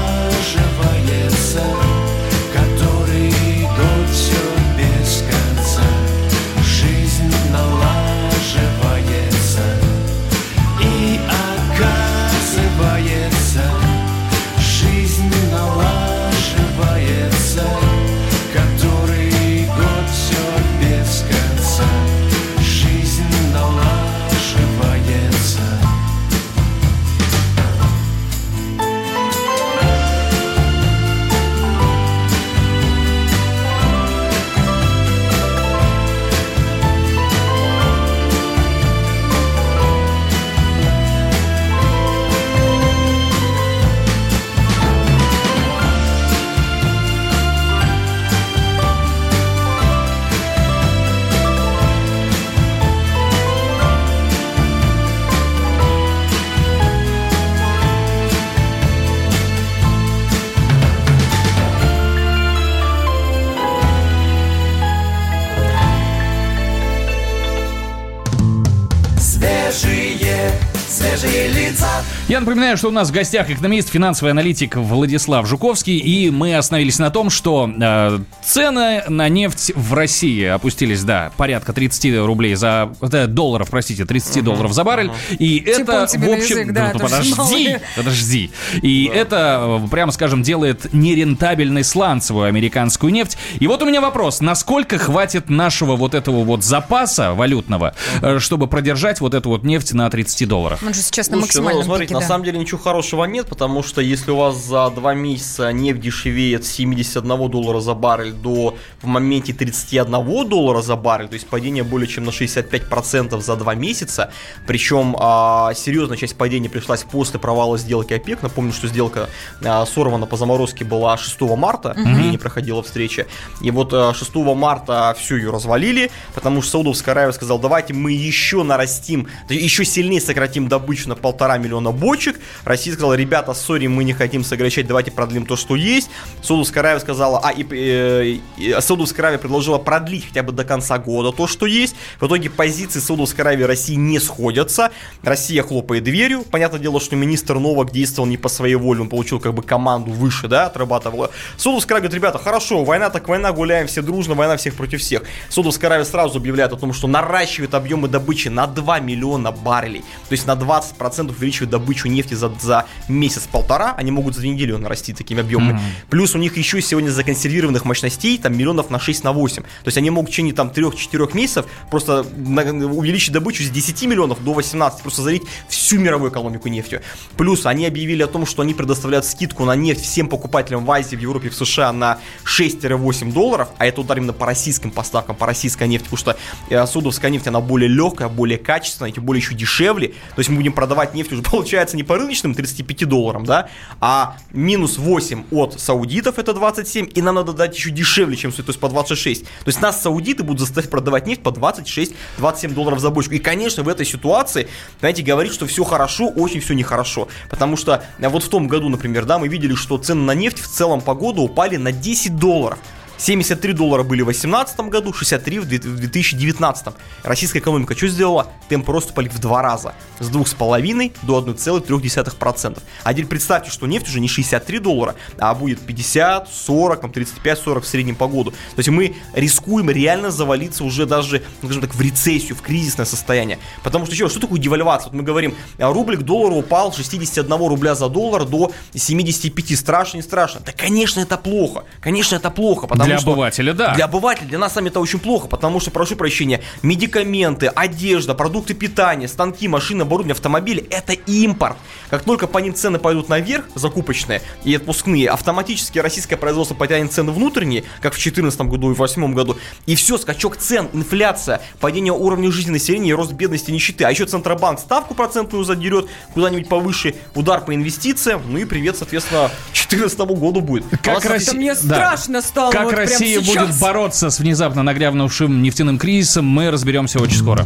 Я 72.38 72.42
напоминаю, 72.42 72.78
что 72.78 72.90
у 72.90 72.92
нас 72.92 73.10
в 73.10 73.12
гостях 73.12 73.50
экономист, 73.50 73.90
финансовый 73.90 74.30
аналитик 74.30 74.76
Владислав 74.76 75.48
Жуковский, 75.48 75.98
и 75.98 76.30
мы 76.30 76.56
остановились 76.56 77.00
на 77.00 77.10
том, 77.10 77.32
что 77.32 77.68
э, 77.68 78.20
цены 78.44 79.04
на 79.08 79.28
нефть 79.28 79.72
в 79.74 79.96
России 79.96 80.44
опустились, 80.44 81.04
да, 81.04 81.32
порядка 81.36 81.74
30 81.74 82.24
рублей 82.24 82.54
за... 82.54 82.94
э, 83.02 83.26
долларов, 83.26 83.72
простите, 83.72 84.06
30 84.06 84.44
долларов 84.44 84.72
за 84.74 84.84
баррель, 84.84 85.10
и 85.40 85.58
это, 85.58 86.06
тебе 86.06 86.28
в 86.28 86.30
на 86.30 86.38
общем... 86.38 86.58
язык, 86.60 86.74
да, 86.74 86.92
ну, 86.94 87.00
подожди, 87.00 87.78
подожди. 87.96 88.52
И 88.84 89.10
это, 89.12 89.82
э, 89.84 89.88
прямо 89.90 90.12
скажем, 90.12 90.44
делает 90.44 90.94
нерентабельной 90.94 91.84
сланцевую 91.84 92.46
американскую 92.46 93.12
нефть. 93.12 93.36
И 93.60 93.66
вот 93.66 93.82
у 93.82 93.88
меня 93.88 94.00
вопрос, 94.00 94.42
насколько 94.42 95.00
хватит 95.00 95.50
нашего 95.50 95.96
вот 95.96 96.14
этого 96.14 96.44
вот 96.44 96.64
запаса 96.64 97.34
валютного, 97.34 97.96
э, 98.22 98.38
чтобы 98.38 98.68
продержать 98.68 99.22
вот 99.22 99.34
эту 99.34 99.50
вот 99.50 99.64
нефть 99.64 99.94
на 99.94 100.08
30 100.08 100.48
долларов? 100.48 100.84
Он 100.86 100.94
же 100.94 101.02
сейчас 101.02 101.32
на 101.32 101.38
ну, 101.38 101.42
максимальном 101.42 101.84
смотрите, 101.84 102.10
пике, 102.10 102.14
на 102.14 102.20
да. 102.20 102.27
Самом 102.28 102.44
деле 102.44 102.60
ничего 102.60 102.80
хорошего 102.80 103.24
нет, 103.26 103.48
потому 103.48 103.84
что 103.84 104.02
если 104.02 104.32
у 104.32 104.38
вас 104.38 104.58
за 104.58 104.90
два 104.90 105.14
месяца 105.14 105.72
нефть 105.72 106.02
дешевеет 106.02 106.66
с 106.66 106.72
71 106.72 107.50
доллара 107.50 107.80
за 107.80 107.94
баррель 107.94 108.34
до 108.34 108.76
в 109.02 109.08
моменте 109.08 109.54
31 109.54 110.48
доллара 110.48 110.82
за 110.82 110.96
баррель, 110.96 111.30
то 111.30 111.36
есть 111.36 111.48
падение 111.48 111.84
более 111.84 112.08
чем 112.08 112.26
на 112.26 112.30
65% 112.30 113.40
за 113.40 113.56
два 113.56 113.76
месяца, 113.76 114.32
причем 114.66 115.16
а, 115.20 115.74
серьезная 115.74 116.18
часть 116.18 116.36
падения 116.36 116.70
пришлась 116.70 117.04
после 117.04 117.40
провала 117.40 117.78
сделки 117.78 118.14
ОПЕК. 118.14 118.44
Напомню, 118.44 118.74
что 118.74 118.88
сделка 118.88 119.30
а, 119.64 119.86
сорвана 119.86 120.26
по 120.26 120.36
заморозке 120.36 120.84
была 120.84 121.18
6 121.18 121.42
марта, 121.42 121.96
и 121.98 122.30
не 122.30 122.38
проходила 122.38 122.84
встреча. 122.84 123.26
И 123.62 123.72
вот 123.72 123.94
а, 123.94 124.14
6 124.14 124.36
марта 124.36 125.16
всю 125.18 125.38
ее 125.38 125.52
развалили, 125.52 126.12
потому 126.36 126.62
что 126.62 126.72
Саудовская 126.72 127.14
Аравия 127.14 127.32
сказала, 127.32 127.60
давайте 127.60 127.94
мы 127.94 128.12
еще 128.12 128.64
нарастим, 128.64 129.28
еще 129.50 129.86
сильнее 129.86 130.20
сократим 130.20 130.68
добычу 130.68 131.10
на 131.10 131.16
полтора 131.16 131.58
миллиона 131.58 131.92
бочек. 131.92 132.17
Россия 132.64 132.94
сказала, 132.94 133.14
ребята, 133.14 133.54
сори, 133.54 133.88
мы 133.88 134.04
не 134.04 134.14
хотим 134.14 134.44
сокращать, 134.44 134.88
давайте 134.88 135.12
продлим 135.12 135.46
то, 135.46 135.56
что 135.56 135.76
есть. 135.76 136.10
Саудовская 136.42 136.82
Аравия 136.82 137.00
сказала, 137.00 137.40
а 137.44 137.52
и, 137.52 137.66
э, 137.70 138.40
и 138.58 138.76
Саудовская 138.80 139.26
Аравия 139.26 139.40
предложила 139.40 139.78
продлить 139.78 140.28
хотя 140.28 140.44
бы 140.44 140.52
до 140.52 140.64
конца 140.64 140.98
года 140.98 141.36
то, 141.36 141.48
что 141.48 141.66
есть. 141.66 141.96
В 142.20 142.28
итоге 142.28 142.50
позиции 142.50 143.00
Саудовской 143.00 143.44
Аравии 143.44 143.64
и 143.64 143.66
России 143.66 143.96
не 143.96 144.20
сходятся. 144.20 144.92
Россия 145.24 145.64
хлопает 145.64 146.04
дверью. 146.04 146.44
Понятное 146.44 146.80
дело, 146.80 147.00
что 147.00 147.16
министр 147.16 147.60
Новак 147.60 147.92
действовал 147.92 148.28
не 148.28 148.38
по 148.38 148.50
своей 148.50 148.76
воле, 148.76 149.02
он 149.02 149.10
получил 149.10 149.40
как 149.40 149.54
бы 149.54 149.64
команду 149.64 150.12
выше, 150.12 150.48
да, 150.48 150.66
отрабатывал. 150.66 151.30
Саудовская 151.58 151.98
Аравия 151.98 152.10
говорит, 152.10 152.24
ребята, 152.24 152.38
хорошо, 152.44 152.84
война 152.84 153.10
так 153.10 153.28
война, 153.28 153.52
гуляем 153.52 153.88
все 153.88 154.02
дружно, 154.02 154.36
война 154.36 154.58
всех 154.58 154.76
против 154.76 155.02
всех. 155.02 155.24
Саудовская 155.50 155.90
Аравия 155.90 156.06
сразу 156.06 156.40
объявляет 156.40 156.74
о 156.74 156.78
том, 156.78 156.94
что 156.94 157.08
наращивает 157.08 157.74
объемы 157.74 158.08
добычи 158.08 158.48
на 158.50 158.68
2 158.68 159.00
миллиона 159.00 159.52
баррелей. 159.52 160.02
То 160.30 160.34
есть 160.34 160.48
на 160.48 160.56
20% 160.56 161.30
увеличивает 161.30 161.70
добычу 161.70 162.07
нефти 162.10 162.34
за, 162.34 162.52
за 162.62 162.86
месяц-полтора. 163.08 163.94
Они 163.98 164.12
могут 164.12 164.36
за 164.36 164.46
неделю 164.46 164.78
нарастить 164.78 165.18
такими 165.18 165.42
объемами. 165.42 165.80
Плюс 166.10 166.36
у 166.36 166.38
них 166.38 166.58
еще 166.58 166.82
сегодня 166.82 167.10
законсервированных 167.10 167.86
мощностей 167.86 168.38
там 168.38 168.58
миллионов 168.58 168.90
на 168.90 169.00
6 169.00 169.24
на 169.24 169.32
8. 169.32 169.64
То 169.64 169.70
есть 169.86 169.98
они 169.98 170.10
могут 170.10 170.30
в 170.30 170.34
течение 170.34 170.54
там 170.54 170.70
3-4 170.70 171.36
месяцев 171.36 171.66
просто 171.90 172.22
увеличить 172.22 173.34
добычу 173.34 173.64
с 173.64 173.70
10 173.70 174.04
миллионов 174.04 174.44
до 174.44 174.54
18, 174.54 175.02
просто 175.02 175.22
залить 175.22 175.44
всю 175.68 176.00
мировую 176.00 176.32
экономику 176.32 176.68
нефтью. 176.68 177.02
Плюс 177.38 177.66
они 177.66 177.86
объявили 177.86 178.24
о 178.24 178.28
том, 178.28 178.46
что 178.46 178.62
они 178.62 178.74
предоставляют 178.74 179.26
скидку 179.26 179.66
на 179.66 179.76
нефть 179.76 180.04
всем 180.04 180.28
покупателям 180.28 180.86
в 180.86 180.92
Азии, 180.92 181.16
в 181.16 181.20
Европе, 181.20 181.50
в 181.50 181.56
США 181.56 181.92
на 181.92 182.20
6-8 182.46 183.34
долларов, 183.34 183.70
а 183.78 183.86
это 183.86 184.02
удар 184.02 184.18
именно 184.18 184.34
по 184.34 184.46
российским 184.46 184.92
поставкам, 184.92 185.36
по 185.36 185.46
российской 185.46 185.88
нефти, 185.88 186.06
потому 186.06 186.18
что 186.18 186.38
э, 186.70 186.86
судовская 186.88 187.32
нефть, 187.32 187.48
она 187.48 187.62
более 187.62 187.90
легкая, 187.90 188.30
более 188.30 188.58
качественная, 188.58 189.12
тем 189.12 189.24
более 189.24 189.42
еще 189.42 189.56
дешевле. 189.56 190.10
То 190.10 190.40
есть 190.40 190.50
мы 190.50 190.58
будем 190.58 190.74
продавать 190.74 191.14
нефть 191.14 191.32
уже, 191.32 191.42
получается, 191.52 191.97
не 191.98 192.04
по 192.04 192.18
рыночным 192.18 192.54
35 192.54 193.10
долларам, 193.10 193.46
да, 193.46 193.70
а 194.00 194.38
минус 194.52 194.98
8 194.98 195.46
от 195.52 195.80
саудитов, 195.80 196.40
это 196.40 196.54
27, 196.54 197.10
и 197.14 197.22
нам 197.22 197.36
надо 197.36 197.54
дать 197.54 197.76
еще 197.76 197.90
дешевле, 197.90 198.38
чем 198.38 198.52
то 198.52 198.64
есть 198.66 198.80
по 198.80 198.90
26. 198.90 199.44
То 199.44 199.50
есть 199.66 199.82
нас 199.82 200.02
саудиты 200.02 200.44
будут 200.44 200.62
заставить 200.62 200.90
продавать 200.90 201.28
нефть 201.28 201.42
по 201.42 201.50
26-27 201.50 202.74
долларов 202.74 203.00
за 203.00 203.10
бочку. 203.10 203.34
И, 203.34 203.40
конечно, 203.40 203.84
в 203.84 203.90
этой 203.90 204.06
ситуации, 204.06 204.68
знаете, 205.00 205.24
говорить, 205.24 205.54
что 205.54 205.66
все 205.66 205.84
хорошо, 205.84 206.30
очень 206.30 206.60
все 206.60 206.74
нехорошо. 206.74 207.28
Потому 207.50 207.78
что 207.78 208.04
э, 208.20 208.30
вот 208.30 208.44
в 208.44 208.50
том 208.50 208.68
году, 208.68 208.90
например, 208.90 209.26
да, 209.26 209.38
мы 209.40 209.48
видели, 209.48 209.76
что 209.76 209.98
цены 209.98 210.22
на 210.22 210.36
нефть 210.36 210.60
в 210.60 210.68
целом 210.68 211.02
по 211.02 211.14
году 211.14 211.44
упали 211.44 211.78
на 211.78 211.92
10 211.92 212.38
долларов. 212.38 212.80
73 213.18 213.74
доллара 213.74 214.04
были 214.04 214.22
в 214.22 214.26
2018 214.26 214.90
году, 214.90 215.12
63 215.14 215.60
в 215.60 215.66
две- 215.66 215.80
в 215.80 215.98
2019. 216.00 216.96
Российская 217.24 217.60
экономика 217.60 217.96
что 217.96 218.08
сделала? 218.08 218.48
Темпы 218.70 218.92
роста 218.92 219.12
упали 219.12 219.28
в 219.28 219.40
два 219.40 219.62
раза. 219.62 219.94
С 220.20 220.30
2,5 220.30 221.14
до 221.24 221.38
1,3%. 221.38 222.82
А 223.04 223.14
теперь 223.14 223.26
представьте, 223.28 223.72
что 223.72 223.88
нефть 223.88 224.08
уже 224.08 224.20
не 224.20 224.28
63 224.28 224.80
доллара, 224.80 225.16
а 225.40 225.54
будет 225.56 225.80
50, 225.82 226.50
40, 226.50 227.02
там, 227.02 227.12
35, 227.12 227.60
40 227.60 227.84
в 227.84 227.88
среднем 227.88 228.16
по 228.16 228.28
году. 228.28 228.52
То 228.52 228.78
есть 228.78 228.90
мы 228.90 229.16
рискуем 229.34 229.90
реально 229.90 230.32
завалиться 230.32 230.84
уже 230.84 231.06
даже, 231.06 231.44
скажем 231.64 231.82
так, 231.82 231.96
в 231.96 232.02
рецессию, 232.02 232.56
в 232.56 232.62
кризисное 232.62 233.06
состояние. 233.06 233.60
Потому 233.84 234.06
что 234.06 234.14
еще, 234.14 234.30
что 234.30 234.40
такое 234.40 234.60
девальвация? 234.60 235.06
Вот 235.12 235.14
мы 235.18 235.24
говорим, 235.24 235.56
а, 235.80 235.92
рубль 235.92 236.18
к 236.18 236.22
доллару 236.22 236.56
упал 236.56 236.92
с 236.94 236.96
61 236.98 237.68
рубля 237.68 237.96
за 237.96 238.10
доллар 238.10 238.46
до 238.46 238.72
75. 238.96 239.76
Страшно, 239.76 240.18
не 240.18 240.24
страшно? 240.24 240.62
Да, 240.66 240.72
конечно, 240.72 241.20
это 241.20 241.38
плохо. 241.38 241.84
Конечно, 242.00 242.36
это 242.36 242.50
плохо. 242.52 242.88
Потому 242.88 243.07
Для 243.08 243.20
что- 243.20 243.32
обывателя, 243.32 243.74
да. 243.74 243.94
Для 243.96 244.06
обывателя, 244.06 244.48
для 244.48 244.58
нас 244.60 244.74
сами 244.74 244.90
это 244.90 245.00
очень 245.00 245.20
плохо, 245.20 245.48
потому 245.48 245.80
что, 245.80 245.92
прошу 245.92 246.16
прощения, 246.16 246.62
медикаменты, 246.82 247.68
одежда, 247.68 248.34
продукты 248.34 248.74
питания, 248.74 249.28
станки, 249.28 249.68
машины, 249.68 250.04
оборудование, 250.04 250.34
автомобили– 250.34 250.86
это 250.90 251.14
импорт. 251.14 251.78
Как 252.10 252.24
только 252.24 252.48
по 252.48 252.58
ним 252.60 252.74
цены 252.74 253.00
пойдут 253.00 253.30
наверх, 253.30 253.66
закупочные 253.76 254.42
и 254.64 254.74
отпускные, 254.76 255.30
автоматически 255.30 256.00
российское 256.00 256.38
производство 256.38 256.76
потянет 256.76 257.12
цены 257.12 257.32
внутренние, 257.32 257.84
как 258.02 258.14
в 258.14 258.18
2014 258.18 258.62
году 258.62 258.92
и 258.92 258.94
в 258.94 258.98
2008 258.98 259.34
году, 259.34 259.58
и 259.86 259.96
все, 259.96 260.18
скачок 260.18 260.58
цен, 260.58 260.88
инфляция, 260.94 261.62
падение 261.80 262.14
уровня 262.14 262.52
жизни 262.52 262.72
населения 262.72 263.10
и 263.10 263.14
рост 263.14 263.32
бедности 263.34 263.72
нищеты. 263.72 264.04
А 264.06 264.12
еще 264.12 264.26
Центробанк 264.26 264.80
ставку 264.80 265.14
процентную 265.16 265.64
задерет 265.64 266.08
куда-нибудь 266.34 266.70
повыше, 266.70 267.16
удар 267.36 267.62
по 267.62 267.74
инвестициям, 267.76 268.42
ну 268.48 268.58
и 268.58 268.66
привет, 268.66 268.98
соответственно, 268.98 269.52
2014 269.74 270.20
году 270.40 270.62
будет. 270.62 270.86
А 270.92 270.98
Как 270.98 271.16
нас, 271.16 271.26
Россия- 271.26 271.54
Мне 271.58 271.74
Да. 271.74 271.80
страшно 271.80 272.42
стало 272.42 272.72
Как 272.72 272.84
вот 272.86 272.94
Россия 272.94 273.42
будет 273.42 273.80
бороться 273.80 274.30
с 274.30 274.40
внезапно 274.40 274.84
нагрянувшим 274.84 275.62
нефтяным 275.62 275.98
кризисом, 275.98 276.46
мы 276.46 276.72
разберемся 276.72 277.20
очень 277.20 277.38
скоро. 277.38 277.66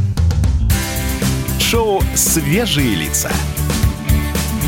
Шоу 1.60 2.02
«Свежие 2.16 2.96
лица». 2.96 3.32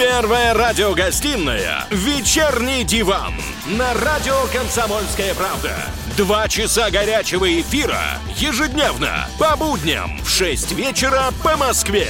Первая 0.00 0.54
радиогостинная 0.54 1.84
«Вечерний 1.90 2.84
диван» 2.84 3.34
на 3.66 3.92
радио 3.92 4.34
«Комсомольская 4.50 5.34
правда». 5.34 5.76
Два 6.16 6.48
часа 6.48 6.90
горячего 6.90 7.60
эфира 7.60 8.00
ежедневно 8.34 9.28
по 9.38 9.54
будням 9.58 10.18
в 10.24 10.30
6 10.30 10.72
вечера 10.72 11.24
по 11.44 11.54
Москве. 11.58 12.08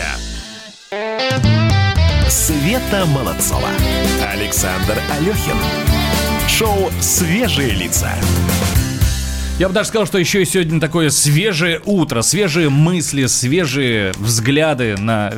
Света 2.29 3.07
Молодцова. 3.07 3.71
Александр 4.25 4.97
Алехин. 5.11 5.59
Шоу 6.49 6.93
«Свежие 7.01 7.71
лица». 7.71 8.13
Я 9.61 9.69
бы 9.69 9.75
даже 9.75 9.89
сказал, 9.91 10.07
что 10.07 10.17
еще 10.17 10.41
и 10.41 10.47
сегодня 10.47 10.81
такое 10.81 11.11
свежее 11.11 11.83
утро, 11.85 12.23
свежие 12.23 12.71
мысли, 12.71 13.27
свежие 13.27 14.11
взгляды 14.17 14.97
на 14.97 15.35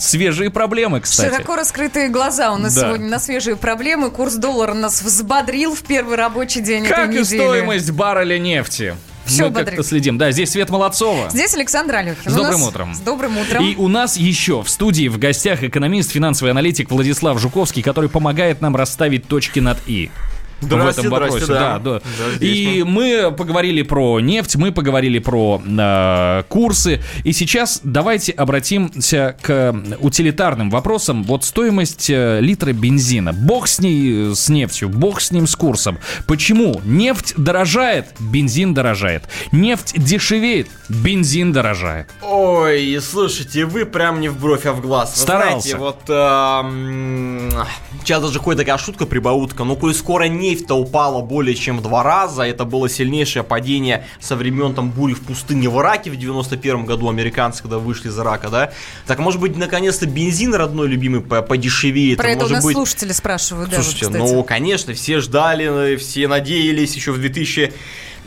свежие 0.00 0.48
проблемы, 0.48 1.00
кстати. 1.02 1.34
Широко 1.34 1.54
раскрытые 1.54 2.08
глаза 2.08 2.50
у 2.54 2.56
нас 2.56 2.74
Да. 2.74 2.86
сегодня 2.86 3.08
на 3.08 3.18
свежие 3.18 3.56
проблемы. 3.56 4.10
Курс 4.10 4.36
доллара 4.36 4.72
нас 4.72 5.02
взбодрил 5.02 5.74
в 5.74 5.82
первый 5.82 6.16
рабочий 6.16 6.62
день 6.62 6.86
Как 6.86 7.10
этой 7.10 7.16
и 7.16 7.20
недели. 7.20 7.38
стоимость 7.40 7.90
барреля 7.90 8.38
нефти. 8.38 8.96
Всё 9.26 9.44
Мы 9.44 9.50
бодрит. 9.50 9.66
как-то 9.66 9.82
следим. 9.82 10.16
Да, 10.16 10.30
здесь 10.30 10.52
Свет 10.52 10.70
Молодцова. 10.70 11.28
Здесь 11.28 11.52
Александр 11.54 11.96
Алехин. 11.96 12.30
С 12.30 12.34
добрым 12.34 12.60
нас- 12.60 12.68
утром. 12.68 12.94
С 12.94 13.00
добрым 13.00 13.36
утром. 13.36 13.62
И 13.68 13.76
у 13.76 13.88
нас 13.88 14.16
еще 14.16 14.62
в 14.62 14.70
студии 14.70 15.08
в 15.08 15.18
гостях 15.18 15.62
экономист, 15.62 16.10
финансовый 16.12 16.48
аналитик 16.52 16.90
Владислав 16.90 17.38
Жуковский, 17.38 17.82
который 17.82 18.08
помогает 18.08 18.62
нам 18.62 18.74
расставить 18.74 19.28
точки 19.28 19.60
над 19.60 19.76
«и». 19.86 20.10
В 20.60 20.64
Здрасте, 20.66 21.00
этом 21.02 21.12
вопросе. 21.12 21.44
здрасте, 21.44 21.52
да. 21.54 21.78
да. 21.78 22.00
Да, 22.00 22.36
здесь 22.36 22.56
И 22.56 22.82
мы 22.82 23.32
поговорили 23.36 23.82
про 23.82 24.20
нефть, 24.20 24.56
мы 24.56 24.72
поговорили 24.72 25.18
про 25.18 25.62
э, 25.64 26.42
курсы. 26.48 27.00
И 27.24 27.32
сейчас 27.32 27.80
давайте 27.84 28.32
обратимся 28.32 29.36
к 29.40 29.74
утилитарным 30.00 30.70
вопросам. 30.70 31.22
Вот 31.24 31.44
стоимость 31.44 32.10
э, 32.10 32.40
литра 32.40 32.72
бензина. 32.72 33.32
Бог 33.32 33.68
с 33.68 33.78
ней, 33.78 34.30
э, 34.30 34.34
с 34.34 34.48
нефтью, 34.48 34.88
бог 34.88 35.20
с 35.20 35.30
ним, 35.30 35.46
с 35.46 35.54
курсом. 35.54 35.98
Почему? 36.26 36.80
Нефть 36.84 37.34
дорожает, 37.36 38.06
бензин 38.18 38.74
дорожает. 38.74 39.24
Нефть 39.52 39.94
дешевеет, 39.96 40.68
бензин 40.88 41.52
дорожает. 41.52 42.08
Ой, 42.22 42.98
слушайте, 43.00 43.64
вы 43.64 43.84
прям 43.84 44.20
не 44.20 44.28
в 44.28 44.38
бровь, 44.40 44.66
а 44.66 44.72
в 44.72 44.80
глаз. 44.80 45.12
Вы 45.14 45.22
Старался. 45.22 45.68
Знаете, 45.68 45.76
вот 45.76 46.00
эм, 46.08 47.50
сейчас 48.02 48.22
даже 48.22 48.38
ходит 48.38 48.60
такая 48.60 48.78
шутка, 48.78 49.06
прибаутка. 49.06 49.64
Ну, 49.64 49.76
коль 49.76 49.94
скоро 49.94 50.28
нефть-то 50.50 50.74
упала 50.74 51.22
более 51.22 51.54
чем 51.54 51.78
в 51.78 51.82
два 51.82 52.02
раза, 52.02 52.42
это 52.42 52.64
было 52.64 52.88
сильнейшее 52.88 53.42
падение 53.42 54.06
со 54.20 54.36
времен 54.36 54.74
там 54.74 54.90
бури 54.90 55.14
в 55.14 55.20
пустыне 55.20 55.68
в 55.68 55.78
Ираке 55.80 56.10
в 56.10 56.16
91 56.16 56.84
году, 56.84 57.08
американцы, 57.08 57.62
когда 57.62 57.78
вышли 57.78 58.08
из 58.08 58.18
Ирака, 58.18 58.48
да? 58.48 58.72
Так, 59.06 59.18
может 59.18 59.40
быть, 59.40 59.56
наконец-то 59.56 60.06
бензин 60.06 60.54
родной 60.54 60.88
любимый 60.88 61.20
по- 61.20 61.42
подешевеет? 61.42 62.18
Про 62.18 62.30
это 62.30 62.38
у 62.38 62.42
может 62.42 62.54
нас 62.56 62.64
быть... 62.64 62.74
слушатели 62.74 63.12
спрашивают, 63.12 63.70
да, 63.70 63.76
вот, 63.76 63.84
Слушайте, 63.84 64.06
кстати. 64.06 64.32
ну, 64.32 64.42
конечно, 64.42 64.94
все 64.94 65.20
ждали, 65.20 65.96
все 65.96 66.28
надеялись 66.28 66.94
еще 66.94 67.12
в 67.12 67.18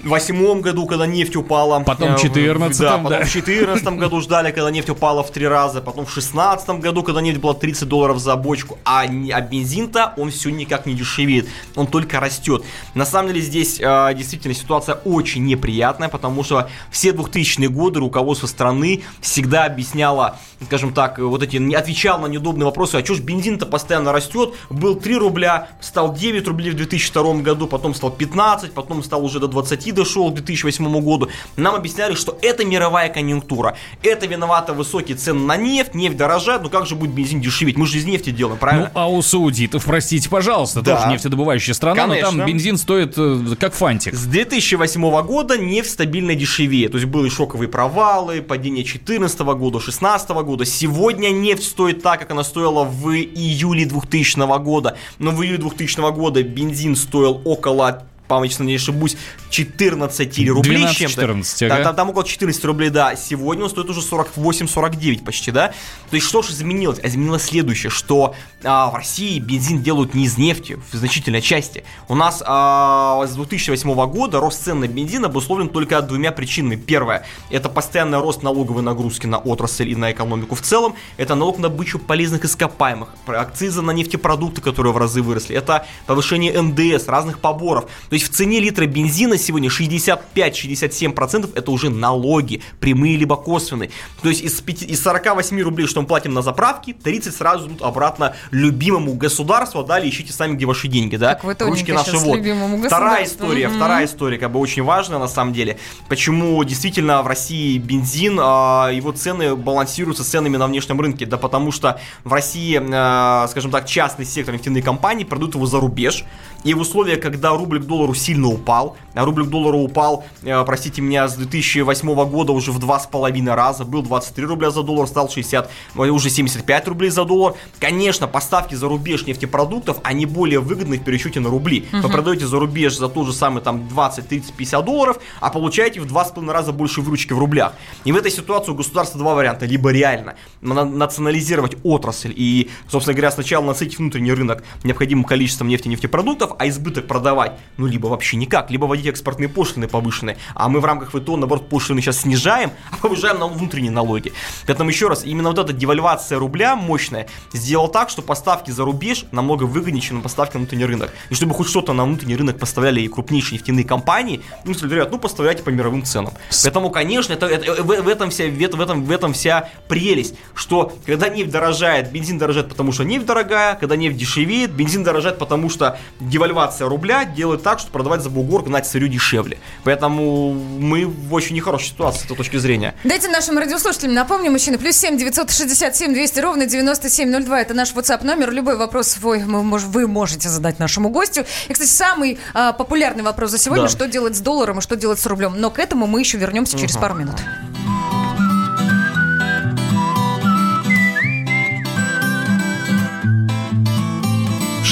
2008 0.03 0.61
году, 0.61 0.85
когда 0.85 1.05
нефть 1.05 1.35
упала. 1.35 1.79
Потом 1.81 2.15
в 2.17 2.23
14-м, 2.23 2.71
Да, 2.79 2.97
потом 2.97 3.09
да. 3.09 3.25
в 3.25 3.31
2014 3.31 3.87
году 3.97 4.21
ждали, 4.21 4.51
когда 4.51 4.71
нефть 4.71 4.89
упала 4.89 5.23
в 5.23 5.31
три 5.31 5.47
раза. 5.47 5.81
Потом 5.81 6.05
в 6.05 6.13
2016 6.13 6.69
году, 6.81 7.03
когда 7.03 7.21
нефть 7.21 7.39
была 7.39 7.53
30 7.53 7.87
долларов 7.87 8.19
за 8.19 8.35
бочку. 8.35 8.77
А, 8.85 9.01
а 9.01 9.41
бензин-то, 9.41 10.13
он 10.17 10.31
все 10.31 10.49
никак 10.49 10.85
не 10.85 10.93
дешевеет. 10.93 11.47
Он 11.75 11.87
только 11.87 12.19
растет. 12.19 12.63
На 12.95 13.05
самом 13.05 13.29
деле 13.29 13.41
здесь 13.41 13.79
э, 13.79 14.13
действительно 14.15 14.53
ситуация 14.53 14.95
очень 15.05 15.45
неприятная, 15.45 16.09
потому 16.09 16.43
что 16.43 16.69
все 16.89 17.11
2000-е 17.11 17.69
годы 17.69 17.99
руководство 17.99 18.47
страны 18.47 19.03
всегда 19.21 19.65
объясняло, 19.65 20.39
скажем 20.65 20.93
так, 20.93 21.19
вот 21.19 21.43
эти, 21.43 21.57
не 21.57 21.75
отвечал 21.75 22.19
на 22.19 22.27
неудобные 22.27 22.65
вопросы, 22.65 22.95
а 22.95 23.05
что 23.05 23.15
ж 23.15 23.19
бензин-то 23.19 23.65
постоянно 23.65 24.11
растет, 24.11 24.53
был 24.69 24.95
3 24.95 25.17
рубля, 25.17 25.69
стал 25.79 26.13
9 26.13 26.47
рублей 26.47 26.71
в 26.71 26.75
2002 26.75 27.35
году, 27.35 27.67
потом 27.67 27.93
стал 27.93 28.11
15, 28.11 28.73
потом 28.73 29.03
стал 29.03 29.23
уже 29.23 29.39
до 29.39 29.47
20 29.47 29.90
дошел 29.91 30.29
к 30.31 30.35
2008 30.35 30.99
году. 31.01 31.29
Нам 31.57 31.75
объясняли, 31.75 32.15
что 32.15 32.37
это 32.41 32.65
мировая 32.65 33.09
конъюнктура, 33.09 33.75
это 34.03 34.25
виноваты 34.27 34.73
высокие 34.73 35.17
цены 35.17 35.39
на 35.45 35.57
нефть, 35.57 35.93
нефть 35.95 36.17
дорожает, 36.17 36.63
ну 36.63 36.69
как 36.69 36.85
же 36.85 36.95
будет 36.95 37.11
бензин 37.11 37.41
дешеветь, 37.41 37.77
мы 37.77 37.85
же 37.87 37.97
из 37.97 38.05
нефти 38.05 38.29
делаем, 38.31 38.55
Ну, 38.55 38.59
правильно? 38.59 38.91
а 38.93 39.09
у 39.09 39.21
саудитов, 39.21 39.85
простите, 39.85 40.29
пожалуйста, 40.29 40.81
Да. 40.81 40.95
тоже 40.97 41.09
нефтедобывающая 41.11 41.73
страна, 41.73 42.07
но 42.07 42.13
Конечно. 42.13 42.37
там 42.37 42.45
бензин 42.47 42.77
стоит 42.77 43.13
э, 43.17 43.55
как 43.59 43.73
фантик. 43.73 44.13
С 44.15 44.25
2008 44.25 45.21
года 45.23 45.57
нефть 45.57 45.91
стабильно 45.91 46.35
дешевее. 46.35 46.89
То 46.89 46.97
есть 46.97 47.07
были 47.09 47.29
шоковые 47.29 47.67
провалы, 47.69 48.41
падение 48.41 48.83
2014 48.83 49.39
года, 49.39 49.79
2016 49.79 50.29
года. 50.29 50.65
Сегодня 50.65 51.29
нефть 51.29 51.63
стоит 51.63 52.01
так, 52.03 52.19
как 52.19 52.31
она 52.31 52.43
стоила 52.43 52.83
в 52.83 53.09
июле 53.11 53.85
2000 53.85 54.59
года. 54.59 54.97
Но 55.19 55.31
в 55.31 55.43
июле 55.43 55.57
2000 55.57 56.11
года 56.11 56.43
бензин 56.43 56.95
стоил 56.95 57.41
около 57.45 58.03
по 58.27 58.41
если 58.45 58.63
не 58.63 58.75
ошибусь, 58.75 59.17
14 59.51 60.49
рублей 60.49 60.77
12, 60.77 60.97
чем-то. 60.97 61.21
14, 61.21 61.59
Там- 61.59 61.71
ага. 61.71 61.83
там, 61.83 61.95
там 61.95 62.09
около 62.09 62.23
14 62.23 62.65
рублей, 62.65 62.89
да. 62.89 63.15
Сегодня 63.15 63.65
он 63.65 63.69
стоит 63.69 63.89
уже 63.89 64.01
48-49 64.01 65.23
почти, 65.23 65.51
да. 65.51 65.73
То 66.09 66.15
есть 66.15 66.27
что 66.27 66.41
же 66.41 66.53
изменилось? 66.53 66.99
А 67.03 67.07
изменилось 67.07 67.43
следующее, 67.43 67.89
что 67.89 68.33
а, 68.63 68.89
в 68.89 68.95
России 68.95 69.39
бензин 69.39 69.81
делают 69.81 70.13
не 70.13 70.25
из 70.25 70.37
нефти, 70.37 70.79
в 70.91 70.95
значительной 70.95 71.41
части. 71.41 71.83
У 72.07 72.15
нас 72.15 72.41
а, 72.45 73.25
с 73.27 73.35
2008 73.35 73.93
года 74.07 74.39
рост 74.39 74.63
цен 74.63 74.79
на 74.79 74.87
бензин 74.87 75.25
обусловлен 75.25 75.69
только 75.69 76.01
двумя 76.01 76.31
причинами. 76.31 76.75
Первое, 76.75 77.25
это 77.49 77.69
постоянный 77.69 78.19
рост 78.19 78.43
налоговой 78.43 78.81
нагрузки 78.81 79.27
на 79.27 79.37
отрасль 79.37 79.89
и 79.89 79.95
на 79.95 80.11
экономику 80.11 80.55
в 80.55 80.61
целом. 80.61 80.95
Это 81.17 81.35
налог 81.35 81.57
на 81.57 81.63
добычу 81.63 81.99
полезных 81.99 82.45
ископаемых, 82.45 83.09
акцизы 83.27 83.81
на 83.81 83.91
нефтепродукты, 83.91 84.61
которые 84.61 84.93
в 84.93 84.97
разы 84.97 85.21
выросли. 85.21 85.55
Это 85.55 85.85
повышение 86.05 86.61
НДС, 86.61 87.07
разных 87.07 87.39
поборов. 87.39 87.85
То 88.09 88.13
есть 88.13 88.29
в 88.29 88.35
цене 88.35 88.59
литра 88.59 88.85
бензина 88.85 89.37
сегодня 89.41 89.69
65-67% 89.69 91.51
это 91.55 91.71
уже 91.71 91.89
налоги, 91.89 92.61
прямые 92.79 93.17
либо 93.17 93.35
косвенные. 93.35 93.91
То 94.21 94.29
есть 94.29 94.41
из, 94.41 94.59
пяти- 94.61 94.85
из 94.85 95.01
48 95.01 95.61
рублей, 95.61 95.87
что 95.87 96.01
мы 96.01 96.07
платим 96.07 96.33
на 96.33 96.41
заправке, 96.41 96.93
30 96.93 97.35
сразу 97.35 97.67
идут 97.67 97.81
обратно 97.81 98.35
любимому 98.51 99.13
государству, 99.13 99.81
а 99.81 99.83
далее 99.83 100.09
ищите 100.09 100.33
сами, 100.33 100.55
где 100.55 100.65
ваши 100.65 100.87
деньги, 100.87 101.15
да? 101.15 101.35
Как 101.35 101.43
вы 101.43 101.55
тоненько 101.55 101.93
щас 102.03 102.25
любимому 102.25 102.83
Вторая 102.83 103.25
история, 103.25 103.67
Мгм. 103.67 103.77
вторая 103.77 104.05
история, 104.05 104.37
как 104.37 104.51
бы 104.51 104.59
очень 104.59 104.83
важная 104.83 105.19
на 105.19 105.27
самом 105.27 105.53
деле. 105.53 105.77
Почему 106.09 106.63
действительно 106.63 107.21
в 107.21 107.27
России 107.27 107.77
бензин, 107.77 108.37
а, 108.41 108.89
его 108.89 109.11
цены 109.11 109.55
балансируются 109.55 110.23
с 110.23 110.27
ценами 110.27 110.57
на 110.57 110.67
внешнем 110.67 110.99
рынке? 110.99 111.25
Да 111.25 111.37
потому 111.37 111.71
что 111.71 111.99
в 112.23 112.33
России, 112.33 112.81
а, 112.93 113.47
скажем 113.49 113.71
так, 113.71 113.85
частный 113.87 114.25
сектор 114.25 114.53
нефтяные 114.53 114.83
компании 114.83 115.23
продают 115.23 115.55
его 115.55 115.65
за 115.65 115.79
рубеж. 115.79 116.23
И 116.63 116.73
в 116.73 116.79
условиях, 116.79 117.19
когда 117.21 117.49
рубль 117.51 117.79
к 117.81 117.85
доллару 117.85 118.13
сильно 118.13 118.47
упал, 118.47 118.95
а 119.13 119.25
рубль 119.25 119.45
к 119.45 119.49
доллару 119.49 119.79
упал, 119.79 120.23
э, 120.43 120.63
простите 120.63 121.01
меня, 121.01 121.27
с 121.27 121.35
2008 121.35 122.25
года 122.25 122.51
уже 122.51 122.71
в 122.71 122.79
два 122.79 122.99
с 122.99 123.07
половиной 123.07 123.55
раза, 123.55 123.83
был 123.83 124.01
23 124.03 124.45
рубля 124.45 124.69
за 124.69 124.83
доллар, 124.83 125.07
стал 125.07 125.29
60, 125.29 125.69
э, 125.95 125.99
уже 125.99 126.29
75 126.29 126.87
рублей 126.87 127.09
за 127.09 127.25
доллар. 127.25 127.55
Конечно, 127.79 128.27
поставки 128.27 128.75
за 128.75 128.87
рубеж 128.87 129.25
нефтепродуктов, 129.25 129.97
они 130.03 130.25
более 130.25 130.59
выгодны 130.59 130.97
в 130.97 131.03
пересчете 131.03 131.39
на 131.39 131.49
рубли. 131.49 131.87
Вы 131.91 132.09
продаете 132.09 132.45
за 132.45 132.59
рубеж 132.59 132.97
за 132.97 133.09
тот 133.09 133.27
же 133.27 133.33
самый 133.33 133.61
там 133.63 133.87
20, 133.87 134.27
30, 134.27 134.53
50 134.53 134.85
долларов, 134.85 135.17
а 135.39 135.49
получаете 135.49 135.99
в 135.99 136.05
два 136.05 136.25
с 136.25 136.29
половиной 136.31 136.53
раза 136.53 136.71
больше 136.71 137.01
выручки 137.01 137.33
в 137.33 137.39
рублях. 137.39 137.73
И 138.05 138.11
в 138.11 138.15
этой 138.15 138.31
ситуации 138.31 138.71
у 138.71 138.75
государства 138.75 139.19
два 139.19 139.33
варианта. 139.35 139.65
Либо 139.65 139.91
реально 139.91 140.35
на- 140.61 140.85
национализировать 140.85 141.75
отрасль 141.83 142.33
и, 142.35 142.69
собственно 142.89 143.15
говоря, 143.15 143.31
сначала 143.31 143.65
насытить 143.65 143.97
внутренний 143.97 144.31
рынок 144.33 144.63
необходимым 144.83 145.23
количеством 145.25 145.67
нефти 145.67 145.87
и 145.87 145.89
нефтепродуктов, 145.89 146.50
а 146.59 146.67
избыток 146.67 147.07
продавать, 147.07 147.53
ну, 147.77 147.85
либо 147.87 148.07
вообще 148.07 148.37
никак, 148.37 148.71
либо 148.71 148.85
вводить 148.85 149.07
экспортные 149.07 149.49
пошлины 149.49 149.87
повышенные, 149.87 150.37
а 150.55 150.69
мы 150.69 150.79
в 150.79 150.85
рамках 150.85 151.09
ВТО, 151.11 151.37
наоборот, 151.37 151.69
пошлины 151.69 152.01
сейчас 152.01 152.19
снижаем, 152.21 152.71
а 152.91 152.97
повышаем 152.97 153.39
на 153.39 153.47
внутренние 153.47 153.91
налоги. 153.91 154.33
Поэтому 154.67 154.89
еще 154.89 155.07
раз, 155.07 155.23
именно 155.25 155.49
вот 155.49 155.59
эта 155.59 155.73
девальвация 155.73 156.39
рубля 156.39 156.75
мощная 156.75 157.27
сделала 157.53 157.89
так, 157.89 158.09
что 158.09 158.21
поставки 158.21 158.71
за 158.71 158.83
рубеж 158.85 159.25
намного 159.31 159.63
выгоднее, 159.63 160.01
чем 160.01 160.21
поставки 160.21 160.53
на 160.53 160.59
внутренний 160.59 160.85
рынок. 160.85 161.11
И 161.29 161.33
чтобы 161.35 161.53
хоть 161.53 161.67
что-то 161.69 161.93
на 161.93 162.03
внутренний 162.05 162.35
рынок 162.35 162.59
поставляли 162.59 163.01
и 163.01 163.07
крупнейшие 163.07 163.57
нефтяные 163.57 163.85
компании, 163.85 164.41
ну, 164.65 164.71
если 164.71 164.85
говорят, 164.87 165.11
ну, 165.11 165.17
поставляйте 165.19 165.63
по 165.63 165.69
мировым 165.69 166.03
ценам. 166.03 166.33
Поэтому, 166.63 166.89
конечно, 166.89 167.33
это, 167.33 167.47
это- 167.47 167.83
в, 167.83 167.87
в 168.01 168.07
этом 168.07 168.29
вся, 168.29 168.45
в, 168.45 168.61
этом- 168.61 168.79
в, 168.79 168.83
этом, 168.83 169.03
в 169.03 169.11
этом 169.11 169.33
вся 169.33 169.69
прелесть, 169.87 170.35
что 170.53 170.93
когда 171.05 171.29
нефть 171.29 171.51
дорожает, 171.51 172.11
бензин 172.11 172.37
дорожает, 172.37 172.69
потому 172.69 172.91
что 172.91 173.03
нефть 173.03 173.25
дорогая, 173.25 173.75
когда 173.75 173.95
нефть 173.95 174.17
дешевеет, 174.17 174.71
бензин 174.71 175.03
дорожает, 175.03 175.37
потому 175.37 175.69
что 175.69 175.97
девальвация 176.41 176.89
рубля 176.89 177.23
делает 177.25 177.61
так, 177.61 177.79
что 177.79 177.91
продавать 177.91 178.21
за 178.21 178.29
бугор, 178.29 178.63
гнать 178.63 178.87
сырье 178.87 179.07
дешевле. 179.07 179.59
Поэтому 179.83 180.53
мы 180.53 181.05
в 181.05 181.33
очень 181.33 181.55
нехорошей 181.55 181.89
ситуации 181.89 182.21
с 182.21 182.25
этой 182.25 182.35
точки 182.35 182.57
зрения. 182.57 182.95
Дайте 183.03 183.29
нашим 183.29 183.57
радиослушателям 183.59 184.15
напомню, 184.15 184.49
мужчины, 184.51 184.77
плюс 184.79 184.95
7 184.95 185.17
967 185.17 186.13
200 186.13 186.39
ровно 186.39 186.65
9702. 186.65 187.61
Это 187.61 187.73
наш 187.75 187.93
WhatsApp 187.93 188.25
номер. 188.25 188.51
Любой 188.51 188.75
вопрос 188.75 189.09
свой 189.09 189.43
мы 189.43 189.77
вы 189.77 190.07
можете 190.07 190.49
задать 190.49 190.79
нашему 190.79 191.09
гостю. 191.09 191.45
И, 191.67 191.73
кстати, 191.73 191.89
самый 191.89 192.39
а, 192.53 192.73
популярный 192.73 193.23
вопрос 193.23 193.51
за 193.51 193.57
сегодня, 193.57 193.83
Да. 193.83 193.89
что 193.89 194.07
делать 194.07 194.35
с 194.35 194.39
долларом 194.39 194.79
и 194.79 194.81
что 194.81 194.95
делать 194.95 195.19
с 195.19 195.25
рублем. 195.27 195.53
Но 195.57 195.69
к 195.69 195.77
этому 195.79 196.07
мы 196.07 196.21
еще 196.21 196.37
вернемся 196.37 196.77
через 196.77 196.97
пару 196.97 197.13
минут. 197.15 197.35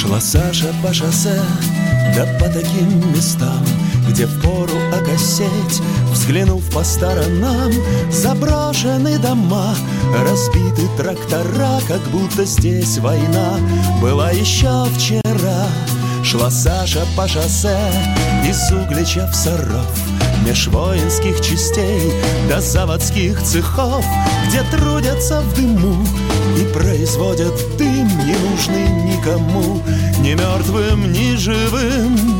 Шла 0.09 0.21
Саша 0.21 0.73
по 0.81 0.91
шоссе, 0.91 1.39
да 2.15 2.25
по 2.39 2.45
таким 2.45 3.13
местам, 3.13 3.63
Где 4.07 4.25
впору 4.25 4.73
окосеть, 4.91 5.83
взглянув 6.11 6.67
по 6.71 6.83
сторонам, 6.83 7.71
Заброшены 8.09 9.19
дома, 9.19 9.75
разбиты 10.19 10.89
трактора, 10.97 11.79
Как 11.87 12.01
будто 12.09 12.43
здесь 12.45 12.97
война 12.97 13.59
была 14.01 14.31
еще 14.31 14.87
вчера. 14.95 15.67
Шла 16.23 16.49
Саша 16.49 17.05
по 17.15 17.27
шоссе 17.27 17.77
из 18.47 18.71
Углича 18.71 19.27
в 19.27 19.35
Саров, 19.35 19.85
Меж 20.43 20.69
воинских 20.69 21.39
частей 21.39 22.11
до 22.49 22.59
заводских 22.59 23.43
цехов, 23.43 24.03
Где 24.47 24.63
трудятся 24.71 25.41
в 25.41 25.53
дыму 25.53 26.03
и 26.59 26.63
производят 26.73 27.53
дым, 27.77 27.98
не 28.25 28.35
нужный 28.35 28.89
никому, 28.89 29.81
ни 30.19 30.33
мертвым, 30.33 31.11
ни 31.11 31.35
живым. 31.35 32.39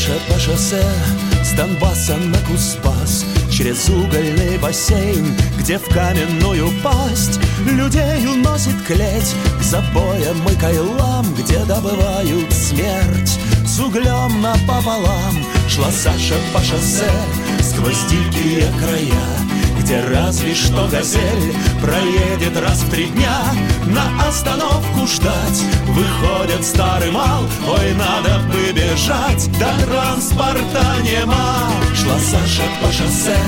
Шалаша 0.00 0.18
по 0.28 0.38
шоссе 0.38 0.82
с 1.42 1.52
Донбасса 1.52 2.16
на 2.16 2.38
Куспас 2.40 3.24
Через 3.60 3.90
угольный 3.90 4.56
бассейн, 4.56 5.36
где 5.58 5.76
в 5.76 5.86
каменную 5.90 6.72
пасть 6.82 7.38
Людей 7.66 8.26
уносит 8.26 8.74
клеть. 8.86 9.34
К 9.58 9.62
забоям 9.62 10.48
и 10.48 10.54
кайлам 10.58 11.26
Где 11.34 11.58
добывают 11.66 12.50
смерть. 12.54 13.38
С 13.66 13.78
углем 13.78 14.40
напополам 14.40 15.44
Шла 15.68 15.90
Саша 15.90 16.36
по 16.54 16.60
шоссе 16.60 17.12
сквозь 17.60 18.02
дикие 18.08 18.66
края 18.78 19.39
где 19.80 20.00
разве 20.04 20.54
что 20.54 20.86
газель 20.88 21.54
проедет 21.80 22.56
раз 22.60 22.82
в 22.82 22.90
три 22.90 23.06
дня. 23.06 23.40
На 23.86 24.28
остановку 24.28 25.06
ждать. 25.06 25.64
Выходит 25.88 26.64
старый 26.64 27.10
мал. 27.10 27.44
Ой, 27.66 27.94
надо 27.94 28.40
бы 28.48 28.72
бежать, 28.72 29.50
да 29.58 29.72
транспорта 29.84 30.84
нема. 31.02 31.70
Шла 31.94 32.18
Саша 32.18 32.62
по 32.80 32.92
шоссе 32.92 33.38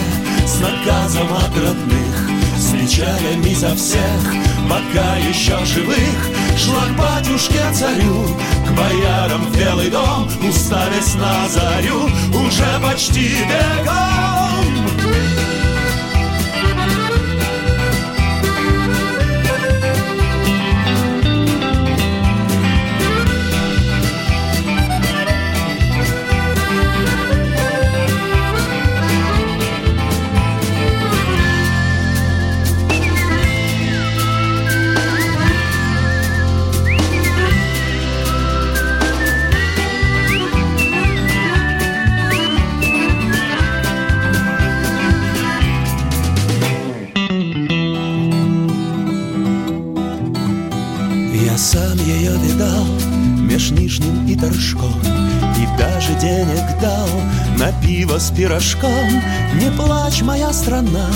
с 0.47 0.61
наказом 0.61 1.33
от 1.33 1.57
родных. 1.57 2.31
С 2.57 2.73
печалями 2.73 3.55
за 3.55 3.75
всех, 3.75 4.35
пока 4.69 5.17
еще 5.17 5.65
живых. 5.65 5.97
Шла 6.57 6.85
к 6.87 6.99
батюшке 6.99 7.61
царю, 7.73 8.27
к 8.67 8.71
боярам 8.73 9.47
в 9.47 9.59
Белый 9.59 9.91
дом 9.91 10.29
Уставясь 10.47 11.15
на 11.15 11.49
зарю, 11.49 12.11
уже 12.35 12.81
почти 12.83 13.31
бегом 13.49 14.72
пиво 58.03 58.19
с 58.19 58.31
пирожком. 58.31 59.23
Не 59.55 59.71
плачь, 59.71 60.23
моя 60.23 60.53
страна, 60.53 61.07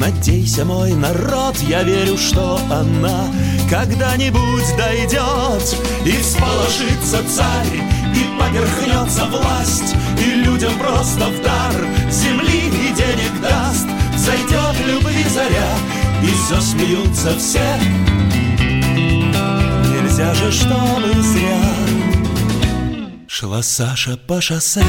надейся, 0.00 0.64
мой 0.64 0.92
народ. 0.94 1.56
Я 1.68 1.82
верю, 1.82 2.16
что 2.16 2.58
она 2.70 3.26
когда-нибудь 3.68 4.76
дойдет. 4.78 5.76
И 6.06 6.12
всполошится 6.12 7.18
царь, 7.28 7.76
и 8.14 8.40
поверхнется 8.40 9.26
власть 9.26 9.94
И 10.18 10.30
людям 10.36 10.72
просто 10.78 11.26
в 11.26 11.42
дар 11.42 11.74
земли 12.10 12.68
и 12.68 12.94
денег 12.94 13.40
даст. 13.42 13.86
Зайдет 14.16 14.76
любви 14.86 15.24
заря, 15.28 15.72
и 16.22 16.30
засмеются 16.48 17.36
все. 17.38 17.78
Нельзя 19.90 20.32
же, 20.34 20.50
чтобы 20.50 21.22
зря 21.22 21.60
Шла 23.26 23.62
Саша 23.62 24.16
по 24.26 24.40
шоссе 24.40 24.84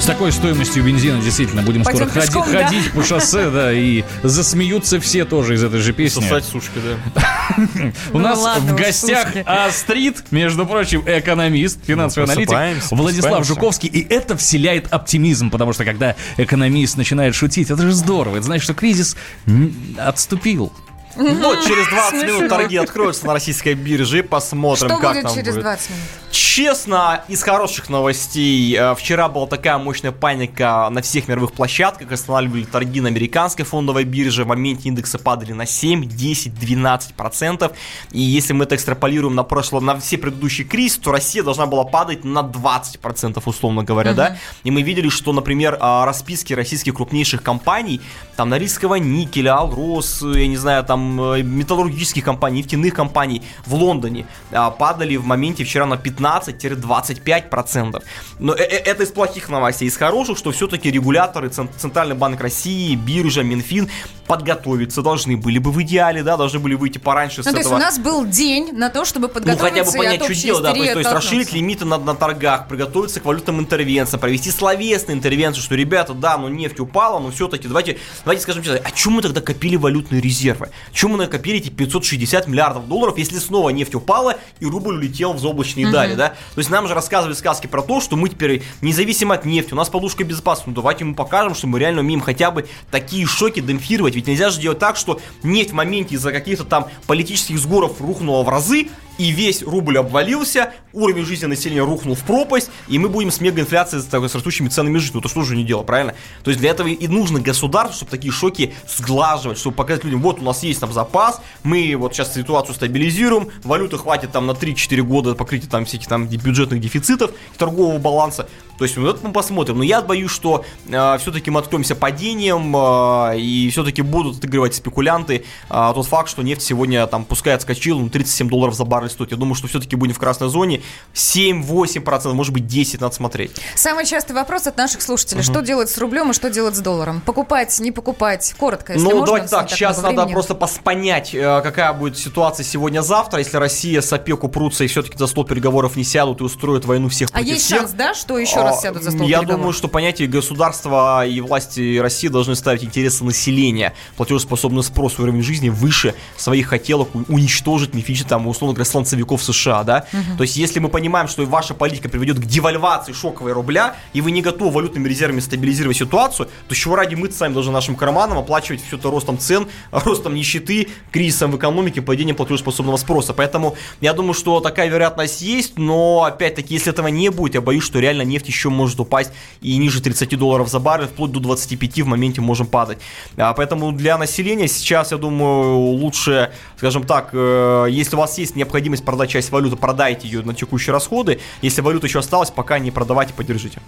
С 0.00 0.04
такой 0.06 0.30
стоимостью 0.30 0.84
бензина 0.84 1.20
действительно 1.20 1.62
будем 1.62 1.82
скоро 1.82 2.04
Пойдем 2.06 2.10
ходи- 2.12 2.26
пешком, 2.26 2.52
да? 2.52 2.64
ходить 2.66 2.92
по 2.92 3.02
шоссе, 3.02 3.50
да, 3.50 3.72
и 3.72 4.04
засмеются 4.22 5.00
все 5.00 5.24
тоже 5.24 5.54
из 5.54 5.64
этой 5.64 5.80
же 5.80 5.92
песни. 5.92 6.20
Сосать 6.20 6.44
сушки, 6.44 6.78
да. 6.78 7.16
У 8.12 8.18
Ну 8.18 8.24
нас 8.24 8.38
ладно 8.38 8.72
в 8.72 8.74
уж, 8.74 8.80
гостях 8.80 9.22
слушайте. 9.24 9.42
Астрид, 9.50 10.22
между 10.30 10.64
прочим, 10.64 11.02
экономист, 11.06 11.80
финансовый 11.84 12.26
Ну, 12.26 12.32
аналитик 12.32 12.50
просыпаемся, 12.50 12.94
Владислав 12.94 13.22
просыпаемся. 13.38 13.48
Жуковский. 13.54 13.88
И 13.88 14.06
это 14.14 14.36
вселяет 14.36 14.92
оптимизм, 14.92 15.50
потому 15.50 15.72
что 15.72 15.84
когда 15.84 16.14
экономист 16.36 16.96
начинает 16.96 17.34
шутить, 17.34 17.70
это 17.70 17.82
же 17.82 17.92
здорово. 17.92 18.36
Это 18.36 18.44
значит, 18.46 18.62
что 18.64 18.74
кризис 18.74 19.16
м, 19.46 19.74
отступил. 19.98 20.72
Вот 21.16 21.64
через 21.66 21.88
20 21.88 22.10
Смешно. 22.20 22.36
минут 22.36 22.48
торги 22.50 22.76
откроются 22.76 23.26
на 23.26 23.32
российской 23.32 23.74
бирже, 23.74 24.22
посмотрим, 24.22 24.88
Что 24.90 24.98
как 24.98 25.12
будет 25.14 25.22
там 25.24 25.34
через 25.34 25.54
будет. 25.54 25.62
20 25.62 25.90
минут? 25.90 26.02
Честно, 26.38 27.24
из 27.28 27.42
хороших 27.42 27.88
новостей, 27.88 28.76
э, 28.76 28.94
вчера 28.94 29.30
была 29.30 29.46
такая 29.46 29.78
мощная 29.78 30.12
паника 30.12 30.86
на 30.90 31.00
всех 31.00 31.28
мировых 31.28 31.52
площадках, 31.52 32.12
останавливали 32.12 32.64
торги 32.64 33.00
на 33.00 33.08
американской 33.08 33.64
фондовой 33.64 34.04
бирже, 34.04 34.44
в 34.44 34.48
моменте 34.48 34.90
индексы 34.90 35.16
падали 35.18 35.52
на 35.52 35.64
7, 35.64 36.06
10, 36.06 36.54
12 36.54 37.14
процентов, 37.14 37.72
и 38.10 38.20
если 38.20 38.52
мы 38.52 38.64
это 38.64 38.74
экстраполируем 38.74 39.34
на 39.34 39.44
прошлое, 39.44 39.80
на 39.80 39.98
все 39.98 40.18
предыдущие 40.18 40.66
кризисы, 40.66 41.00
то 41.00 41.10
Россия 41.10 41.42
должна 41.42 41.64
была 41.64 41.84
падать 41.84 42.22
на 42.22 42.42
20 42.42 43.00
процентов, 43.00 43.48
условно 43.48 43.82
говоря, 43.82 44.12
да, 44.12 44.36
и 44.62 44.70
мы 44.70 44.82
видели, 44.82 45.08
что, 45.08 45.32
например, 45.32 45.78
а, 45.80 46.04
расписки 46.04 46.52
российских 46.52 46.96
крупнейших 46.96 47.42
компаний, 47.42 48.02
там, 48.36 48.50
Норильского 48.50 48.96
никеля, 48.96 49.54
Алрос, 49.54 50.22
э, 50.22 50.40
я 50.40 50.46
не 50.48 50.58
знаю, 50.58 50.84
там, 50.84 51.18
э, 51.32 51.42
металлургических 51.42 52.22
компаний, 52.22 52.58
нефтяных 52.58 52.92
компаний 52.92 53.40
в 53.64 53.74
Лондоне 53.74 54.26
а, 54.52 54.70
падали 54.70 55.16
в 55.16 55.24
моменте 55.24 55.64
вчера 55.64 55.86
на 55.86 55.96
15-25 56.26 57.48
процентов. 57.48 58.02
Но 58.38 58.54
э- 58.54 58.58
э- 58.58 58.82
это 58.84 59.04
из 59.04 59.10
плохих 59.10 59.48
новостей. 59.48 59.88
Из 59.88 59.96
хороших, 59.96 60.38
что 60.38 60.50
все-таки 60.52 60.90
регуляторы, 60.90 61.48
Цен- 61.48 61.68
Центральный 61.76 62.14
банк 62.14 62.40
России, 62.40 62.94
биржа, 62.94 63.42
Минфин 63.42 63.88
подготовиться 64.26 65.02
должны 65.02 65.36
были 65.36 65.58
бы 65.58 65.70
в 65.70 65.80
идеале, 65.82 66.22
да, 66.22 66.36
должны 66.36 66.58
были 66.58 66.74
выйти 66.74 66.98
пораньше 66.98 67.42
с 67.42 67.46
Ну, 67.46 67.52
то 67.52 67.58
есть 67.58 67.66
этого 67.68 67.78
у 67.78 67.80
нас 67.80 67.98
был 67.98 68.26
день 68.26 68.72
на 68.72 68.90
то, 68.90 69.04
чтобы 69.04 69.28
ну, 69.28 69.34
подготовиться 69.34 69.70
хотя 69.70 69.84
бы 69.84 69.96
понять, 69.96 70.24
что 70.24 70.34
делать, 70.34 70.62
да, 70.62 70.72
то 70.72 70.78
есть, 70.78 70.92
то 70.92 70.98
есть 70.98 71.12
расширить 71.12 71.52
лимиты 71.52 71.84
на, 71.84 71.98
на 71.98 72.14
торгах, 72.14 72.66
приготовиться 72.68 73.20
к 73.20 73.24
валютным 73.24 73.60
интервенциям, 73.60 74.20
провести 74.20 74.50
словесные 74.50 75.16
интервенции, 75.16 75.60
что, 75.60 75.76
ребята, 75.76 76.12
да, 76.12 76.36
ну 76.38 76.48
нефть 76.48 76.80
упала, 76.80 77.20
но 77.20 77.30
все-таки 77.30 77.68
давайте, 77.68 77.98
давайте 78.24 78.42
скажем 78.42 78.62
честно, 78.64 78.80
а 78.82 78.90
чем 78.90 79.14
мы 79.14 79.22
тогда 79.22 79.40
копили 79.40 79.76
валютные 79.76 80.20
резервы? 80.20 80.70
Чем 80.92 81.12
мы 81.12 81.18
накопили 81.18 81.58
эти 81.58 81.70
560 81.70 82.48
миллиардов 82.48 82.88
долларов, 82.88 83.18
если 83.18 83.38
снова 83.38 83.70
нефть 83.70 83.94
упала 83.94 84.36
и 84.58 84.66
рубль 84.66 84.96
улетел 84.96 85.32
в 85.32 85.38
заоблачные 85.38 85.90
дали, 85.92 86.15
да? 86.16 86.30
То 86.30 86.58
есть 86.58 86.70
нам 86.70 86.88
же 86.88 86.94
рассказывали 86.94 87.34
сказки 87.34 87.66
про 87.66 87.82
то, 87.82 88.00
что 88.00 88.16
мы 88.16 88.28
теперь 88.28 88.62
независимо 88.80 89.34
от 89.34 89.44
нефти, 89.44 89.72
у 89.72 89.76
нас 89.76 89.88
подушка 89.88 90.24
безопасности, 90.24 90.70
ну 90.70 90.74
давайте 90.74 91.04
мы 91.04 91.14
покажем, 91.14 91.54
что 91.54 91.66
мы 91.66 91.78
реально 91.78 92.00
умеем 92.00 92.20
хотя 92.20 92.50
бы 92.50 92.66
такие 92.90 93.26
шоки 93.26 93.60
демпфировать, 93.60 94.14
ведь 94.14 94.26
нельзя 94.26 94.50
же 94.50 94.60
делать 94.60 94.78
так, 94.78 94.96
что 94.96 95.20
нефть 95.42 95.70
в 95.70 95.74
моменте 95.74 96.14
из-за 96.14 96.32
каких-то 96.32 96.64
там 96.64 96.88
политических 97.06 97.58
сгоров 97.58 98.00
рухнула 98.00 98.42
в 98.42 98.48
разы, 98.48 98.88
и 99.18 99.30
весь 99.30 99.62
рубль 99.62 99.98
обвалился, 99.98 100.72
уровень 100.92 101.24
жизни 101.24 101.46
населения 101.46 101.82
рухнул 101.82 102.14
в 102.14 102.22
пропасть, 102.24 102.70
и 102.88 102.98
мы 102.98 103.08
будем 103.08 103.30
с 103.30 103.40
мегаинфляцией 103.40 104.02
с, 104.02 104.34
растущими 104.34 104.68
ценами 104.68 104.98
жить. 104.98 105.14
Ну, 105.14 105.20
это 105.20 105.28
что 105.28 105.42
же 105.42 105.56
не 105.56 105.64
дело, 105.64 105.82
правильно? 105.82 106.14
То 106.44 106.50
есть 106.50 106.60
для 106.60 106.70
этого 106.70 106.88
и 106.88 107.08
нужно 107.08 107.40
государство, 107.40 107.96
чтобы 107.96 108.10
такие 108.10 108.32
шоки 108.32 108.74
сглаживать, 108.88 109.58
чтобы 109.58 109.76
показать 109.76 110.04
людям, 110.04 110.22
вот 110.22 110.40
у 110.40 110.44
нас 110.44 110.62
есть 110.62 110.80
там 110.80 110.92
запас, 110.92 111.40
мы 111.62 111.94
вот 111.96 112.14
сейчас 112.14 112.34
ситуацию 112.34 112.74
стабилизируем, 112.74 113.48
валюты 113.64 113.98
хватит 113.98 114.32
там 114.32 114.46
на 114.46 114.52
3-4 114.52 115.02
года 115.02 115.34
покрытия 115.34 115.68
там 115.68 115.84
всяких 115.84 116.08
там 116.08 116.26
бюджетных 116.26 116.80
дефицитов, 116.80 117.32
торгового 117.56 117.98
баланса. 117.98 118.48
То 118.78 118.84
есть 118.84 118.96
вот 118.96 119.22
мы 119.22 119.32
посмотрим. 119.32 119.78
Но 119.78 119.84
я 119.84 120.02
боюсь, 120.02 120.30
что 120.30 120.64
э, 120.88 121.18
все-таки 121.18 121.50
мы 121.50 121.60
откроемся 121.60 121.94
падением, 121.96 122.74
э, 122.76 123.38
и 123.38 123.68
все-таки 123.70 124.02
будут 124.02 124.38
отыгрывать 124.38 124.74
спекулянты 124.74 125.44
э, 125.70 125.92
тот 125.94 126.06
факт, 126.06 126.28
что 126.28 126.42
нефть 126.42 126.62
сегодня 126.62 127.06
там 127.06 127.24
пускай 127.24 127.54
отскочила, 127.54 127.98
ну 128.00 128.08
37 128.10 128.48
долларов 128.48 128.74
за 128.74 128.84
баррель 128.84 129.10
стоит. 129.10 129.30
Я 129.30 129.36
думаю, 129.36 129.54
что 129.54 129.66
все-таки 129.68 129.96
будем 129.96 130.14
в 130.14 130.18
красной 130.18 130.48
зоне. 130.48 130.82
7-8%, 131.14 132.32
может 132.32 132.52
быть 132.52 132.66
10 132.66 133.00
надо 133.00 133.14
смотреть. 133.14 133.52
Самый 133.74 134.06
частый 134.06 134.34
вопрос 134.34 134.66
от 134.66 134.76
наших 134.76 135.02
слушателей. 135.02 135.42
Что 135.42 135.60
делать 135.60 135.90
с 135.90 135.98
рублем 135.98 136.30
и 136.30 136.34
что 136.34 136.50
делать 136.50 136.76
с 136.76 136.80
долларом? 136.80 137.20
Покупать, 137.20 137.78
не 137.80 137.92
покупать? 137.92 138.54
Коротко, 138.58 138.92
если 138.94 139.04
Ну, 139.04 139.10
можно. 139.10 139.26
давайте 139.26 139.48
так, 139.48 139.70
сейчас 139.70 139.96
надо 140.02 140.22
времени. 140.22 140.32
просто 140.32 140.54
понять, 140.54 141.34
э, 141.34 141.60
какая 141.62 141.92
будет 141.92 142.18
ситуация 142.18 142.64
сегодня-завтра, 142.64 143.38
если 143.40 143.56
Россия 143.56 144.00
с 144.00 144.12
ОПЕК 144.12 144.44
упрутся 144.44 144.84
и 144.84 144.86
все-таки 144.86 145.16
за 145.18 145.26
стол 145.26 145.44
переговоров 145.44 145.96
не 145.96 146.04
сядут 146.04 146.40
и 146.40 146.44
устроят 146.44 146.84
войну 146.84 147.08
всех 147.08 147.28
А 147.30 147.34
против 147.34 147.48
есть 147.48 147.64
всех. 147.64 147.78
шанс, 147.80 147.92
да, 147.92 148.14
что 148.14 148.38
еще 148.38 148.60
раз 148.66 148.82
сядут 148.82 149.02
за 149.02 149.10
стол 149.10 149.26
Я 149.26 149.38
переговоров? 149.38 149.60
думаю, 149.60 149.72
что 149.72 149.88
понятие 149.88 150.28
государства 150.28 151.26
и 151.26 151.40
власти 151.40 151.98
России 151.98 152.28
должны 152.28 152.54
ставить 152.56 152.84
интересы 152.84 153.24
населения, 153.24 153.94
платежеспособный 154.16 154.82
спрос, 154.82 155.18
уровень 155.18 155.42
жизни 155.42 155.68
выше 155.68 156.14
своих 156.36 156.68
хотелок 156.68 157.08
уничтожить 157.28 157.94
мифически, 157.94 158.28
там, 158.28 158.46
условно 158.46 158.74
говоря, 158.74 158.88
слонцевиков 158.90 159.42
США, 159.42 159.84
да? 159.84 160.06
То 160.36 160.42
есть, 160.42 160.56
если 160.56 160.78
мы 160.80 160.88
понимаем, 160.88 161.28
что 161.28 161.44
ваша 161.46 161.74
политика 161.74 162.08
приведет 162.08 162.38
к 162.38 162.44
девальвации 162.44 163.12
шоковой 163.12 163.52
рубля, 163.52 163.96
и 164.12 164.20
вы 164.20 164.30
не 164.30 164.42
готовы 164.42 164.70
валютными 164.70 165.08
резервами 165.08 165.40
стабилизировать 165.40 165.96
ситуацию, 165.96 166.48
то 166.68 166.74
чего 166.74 166.96
ради 166.96 167.14
мы 167.14 167.30
сами 167.30 167.52
должны 167.54 167.72
нашим 167.72 167.96
карманам 167.96 168.38
оплачивать 168.38 168.82
все 168.84 168.96
это 168.96 169.10
ростом 169.10 169.38
цен, 169.38 169.68
ростом 169.90 170.34
нищеты, 170.34 170.88
кризисом 171.10 171.52
в 171.52 171.56
экономике, 171.56 172.02
падением 172.02 172.36
платежеспособного 172.36 172.96
спроса. 172.96 173.32
Поэтому 173.34 173.76
я 174.00 174.12
думаю, 174.12 174.34
что 174.34 174.60
такая 174.60 174.88
вероятность 174.88 175.42
есть, 175.42 175.78
но 175.78 176.24
опять-таки, 176.24 176.74
если 176.74 176.92
этого 176.92 177.08
не 177.08 177.30
будет, 177.30 177.54
я 177.54 177.60
боюсь, 177.60 177.84
что 177.84 177.98
реально 177.98 178.22
нефть 178.22 178.48
еще 178.56 178.70
может 178.70 178.98
упасть 179.00 179.32
и 179.60 179.76
ниже 179.76 180.00
30 180.00 180.38
долларов 180.38 180.68
за 180.68 180.80
баррель, 180.80 181.06
вплоть 181.06 181.32
до 181.32 181.40
25 181.40 182.00
в 182.00 182.06
моменте 182.06 182.40
можем 182.40 182.66
падать. 182.66 182.98
А, 183.36 183.52
поэтому 183.52 183.92
для 183.92 184.18
населения 184.18 184.68
сейчас, 184.68 185.12
я 185.12 185.18
думаю, 185.18 185.76
лучше, 185.76 186.52
скажем 186.76 187.04
так, 187.04 187.30
э, 187.32 187.86
если 187.90 188.16
у 188.16 188.18
вас 188.18 188.38
есть 188.38 188.56
необходимость 188.56 189.04
продать 189.04 189.30
часть 189.30 189.52
валюты, 189.52 189.76
продайте 189.76 190.28
ее 190.28 190.42
на 190.42 190.54
текущие 190.54 190.92
расходы. 190.92 191.38
Если 191.62 191.82
валюта 191.82 192.06
еще 192.06 192.18
осталась, 192.18 192.50
пока 192.50 192.78
не 192.78 192.90
продавайте, 192.90 193.34
подержите. 193.34 193.80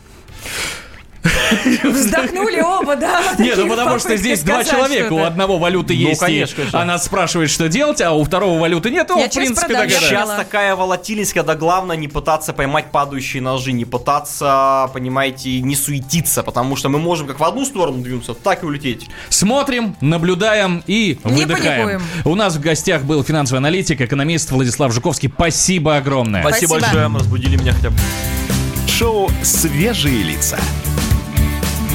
Вздохнули 1.84 2.60
оба, 2.60 2.96
да. 2.96 3.22
Нет, 3.38 3.56
ну 3.56 3.68
потому 3.68 3.98
что 3.98 4.16
здесь 4.16 4.42
два 4.42 4.64
человека, 4.64 5.12
у 5.12 5.22
одного 5.22 5.58
валюты 5.58 5.94
Ну, 5.94 6.08
есть, 6.08 6.20
конечно, 6.20 6.64
она 6.72 6.98
спрашивает, 6.98 7.50
что 7.50 7.68
делать, 7.68 8.00
а 8.00 8.12
у 8.12 8.24
второго 8.24 8.58
валюты 8.58 8.90
нет, 8.90 9.10
Я 9.16 9.28
в 9.28 9.34
принципе. 9.34 9.88
Сейчас 9.88 10.30
такая 10.30 10.76
волатильность, 10.76 11.32
когда 11.32 11.54
главное 11.54 11.96
не 11.96 12.08
пытаться 12.08 12.52
поймать 12.52 12.90
падающие 12.90 13.42
ножи, 13.42 13.72
не 13.72 13.84
пытаться, 13.84 14.90
понимаете, 14.92 15.60
не 15.60 15.76
суетиться, 15.76 16.42
потому 16.42 16.76
что 16.76 16.88
мы 16.88 16.98
можем 16.98 17.26
как 17.26 17.40
в 17.40 17.44
одну 17.44 17.64
сторону 17.64 18.02
двинуться, 18.02 18.34
так 18.34 18.62
и 18.62 18.66
улететь. 18.66 19.08
Смотрим, 19.28 19.96
наблюдаем 20.00 20.82
и 20.86 21.18
Не 21.24 21.44
выдыхаем. 21.44 22.02
У 22.24 22.34
нас 22.34 22.56
в 22.56 22.60
гостях 22.60 23.02
был 23.02 23.22
финансовый 23.24 23.58
аналитик, 23.58 24.00
экономист 24.00 24.50
Владислав 24.50 24.92
Жуковский. 24.92 25.30
Спасибо 25.34 25.96
огромное. 25.96 26.42
Спасибо. 26.42 26.78
большое, 26.80 27.06
разбудили 27.06 27.56
меня 27.56 27.72
хотя 27.72 27.90
бы. 27.90 27.96
Шоу 28.86 29.30
«Свежие 29.42 30.22
лица». 30.22 30.58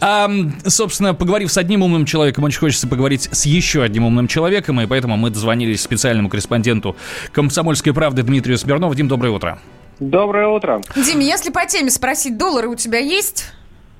А, 0.00 0.30
собственно, 0.66 1.14
поговорив 1.14 1.52
с 1.52 1.58
одним 1.58 1.82
умным 1.82 2.06
человеком, 2.06 2.44
очень 2.44 2.58
хочется 2.58 2.88
поговорить 2.88 3.28
с 3.32 3.44
еще 3.46 3.82
одним 3.82 4.04
умным 4.06 4.28
человеком, 4.28 4.80
и 4.80 4.86
поэтому 4.86 5.16
мы 5.16 5.30
дозвонились 5.30 5.82
специальному 5.82 6.28
корреспонденту 6.28 6.96
«Комсомольской 7.32 7.92
правды» 7.92 8.22
Дмитрию 8.22 8.56
Смирнову. 8.58 8.94
Дим, 8.94 9.08
доброе 9.08 9.30
утро. 9.30 9.58
Доброе 9.98 10.48
утро. 10.48 10.80
Дим, 10.96 11.18
если 11.20 11.50
по 11.50 11.66
теме 11.66 11.90
спросить, 11.90 12.38
доллары 12.38 12.68
у 12.68 12.74
тебя 12.74 12.98
есть? 12.98 13.52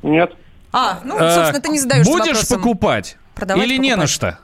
Нет. 0.02 0.32
А, 0.72 1.00
ну, 1.04 1.16
А, 1.18 1.34
собственно, 1.34 1.60
ты 1.60 1.68
не 1.68 1.78
задаешь 1.78 2.06
Будешь 2.06 2.28
вопросом. 2.28 2.56
покупать? 2.58 3.16
Продавать, 3.34 3.62
Или 3.66 3.76
не 3.76 3.90
на 3.90 3.96
покупать. 4.06 4.10
что? 4.10 4.38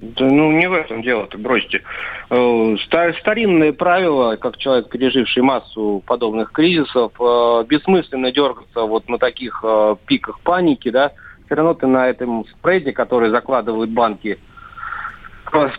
Да, 0.00 0.26
ну, 0.26 0.52
не 0.52 0.68
в 0.68 0.74
этом 0.74 1.02
дело, 1.02 1.26
ты 1.26 1.38
бросьте. 1.38 1.82
Э, 2.30 2.76
ста- 2.84 3.12
Старинные 3.14 3.72
правила, 3.72 4.36
как 4.36 4.56
человек, 4.56 4.88
переживший 4.90 5.42
массу 5.42 6.02
подобных 6.06 6.52
кризисов, 6.52 7.12
э, 7.18 7.64
бессмысленно 7.68 8.30
дергаться 8.30 8.82
вот 8.82 9.08
на 9.08 9.18
таких 9.18 9.60
э, 9.64 9.96
пиках 10.06 10.38
паники, 10.40 10.90
да, 10.90 11.12
все 11.46 11.56
равно 11.56 11.74
ты 11.74 11.88
на 11.88 12.08
этом 12.08 12.46
спреде, 12.46 12.92
который 12.92 13.30
закладывают 13.30 13.90
банки, 13.90 14.38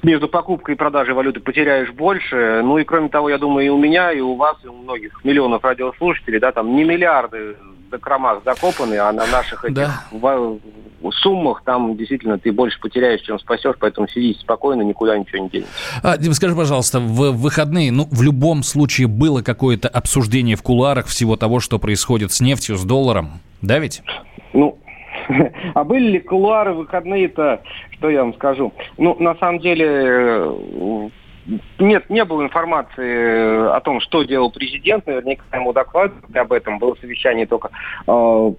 между 0.03 0.27
покупкой 0.27 0.75
и 0.75 0.77
продажей 0.77 1.13
валюты 1.13 1.39
потеряешь 1.39 1.91
больше. 1.91 2.62
Ну 2.63 2.77
и 2.79 2.84
кроме 2.84 3.10
того, 3.10 3.29
я 3.29 3.38
думаю, 3.38 3.67
и 3.67 3.69
у 3.69 3.77
меня, 3.77 4.12
и 4.12 4.19
у 4.19 4.36
вас, 4.36 4.58
и 4.63 4.67
у 4.67 4.73
многих 4.73 5.23
миллионов 5.23 5.63
радиослушателей, 5.63 6.39
да, 6.39 6.51
там 6.51 6.75
не 6.75 6.84
миллиарды 6.84 7.55
до 7.89 7.97
кромах 7.97 8.41
закопаны, 8.45 8.97
а 8.97 9.12
на 9.12 9.25
наших 9.28 9.65
этих 9.65 9.75
Да. 9.75 10.02
суммах 11.21 11.63
там 11.63 11.95
действительно 11.97 12.38
ты 12.38 12.52
больше 12.52 12.80
потеряешь, 12.80 13.21
чем 13.21 13.39
спасешь, 13.39 13.75
поэтому 13.80 14.08
сидите 14.08 14.39
спокойно, 14.41 14.82
никуда 14.82 15.17
ничего 15.17 15.43
не 15.43 15.49
денется. 15.49 15.71
А, 16.04 16.17
Дим, 16.17 16.34
скажи, 16.34 16.56
пожалуйста, 16.56 16.99
в 16.99 17.32
выходные, 17.32 17.91
ну, 17.91 18.08
в 18.12 18.21
любом 18.21 18.63
случае 18.63 19.08
было 19.08 19.41
какое-то 19.41 19.88
обсуждение 19.88 20.56
в 20.56 20.63
кулуарах 20.63 21.08
всего 21.08 21.36
того, 21.36 21.60
что 21.60 21.80
происходит 21.80 22.32
с 22.32 22.41
нефтью, 22.41 22.75
с 22.78 22.84
долларом? 22.84 23.39
Да 23.62 23.80
ведь? 23.80 24.02
Ну, 24.54 24.78
а 25.73 25.84
были 25.84 26.12
ли 26.12 26.19
кулуары 26.19 26.73
выходные-то, 26.73 27.62
что 27.91 28.10
я 28.10 28.23
вам 28.23 28.34
скажу? 28.36 28.73
Ну, 28.97 29.15
на 29.19 29.36
самом 29.36 29.60
деле, 29.60 29.86
э, 29.88 31.10
нет, 31.79 32.09
не 32.09 32.25
было 32.25 32.43
информации 32.43 33.75
о 33.75 33.79
том, 33.81 33.99
что 34.01 34.23
делал 34.23 34.51
президент, 34.51 35.07
наверняка 35.07 35.43
ему 35.55 35.73
докладывали 35.73 36.38
об 36.38 36.51
этом, 36.53 36.79
было 36.79 36.95
совещание 37.01 37.45
только 37.45 37.69
э, 38.07 38.51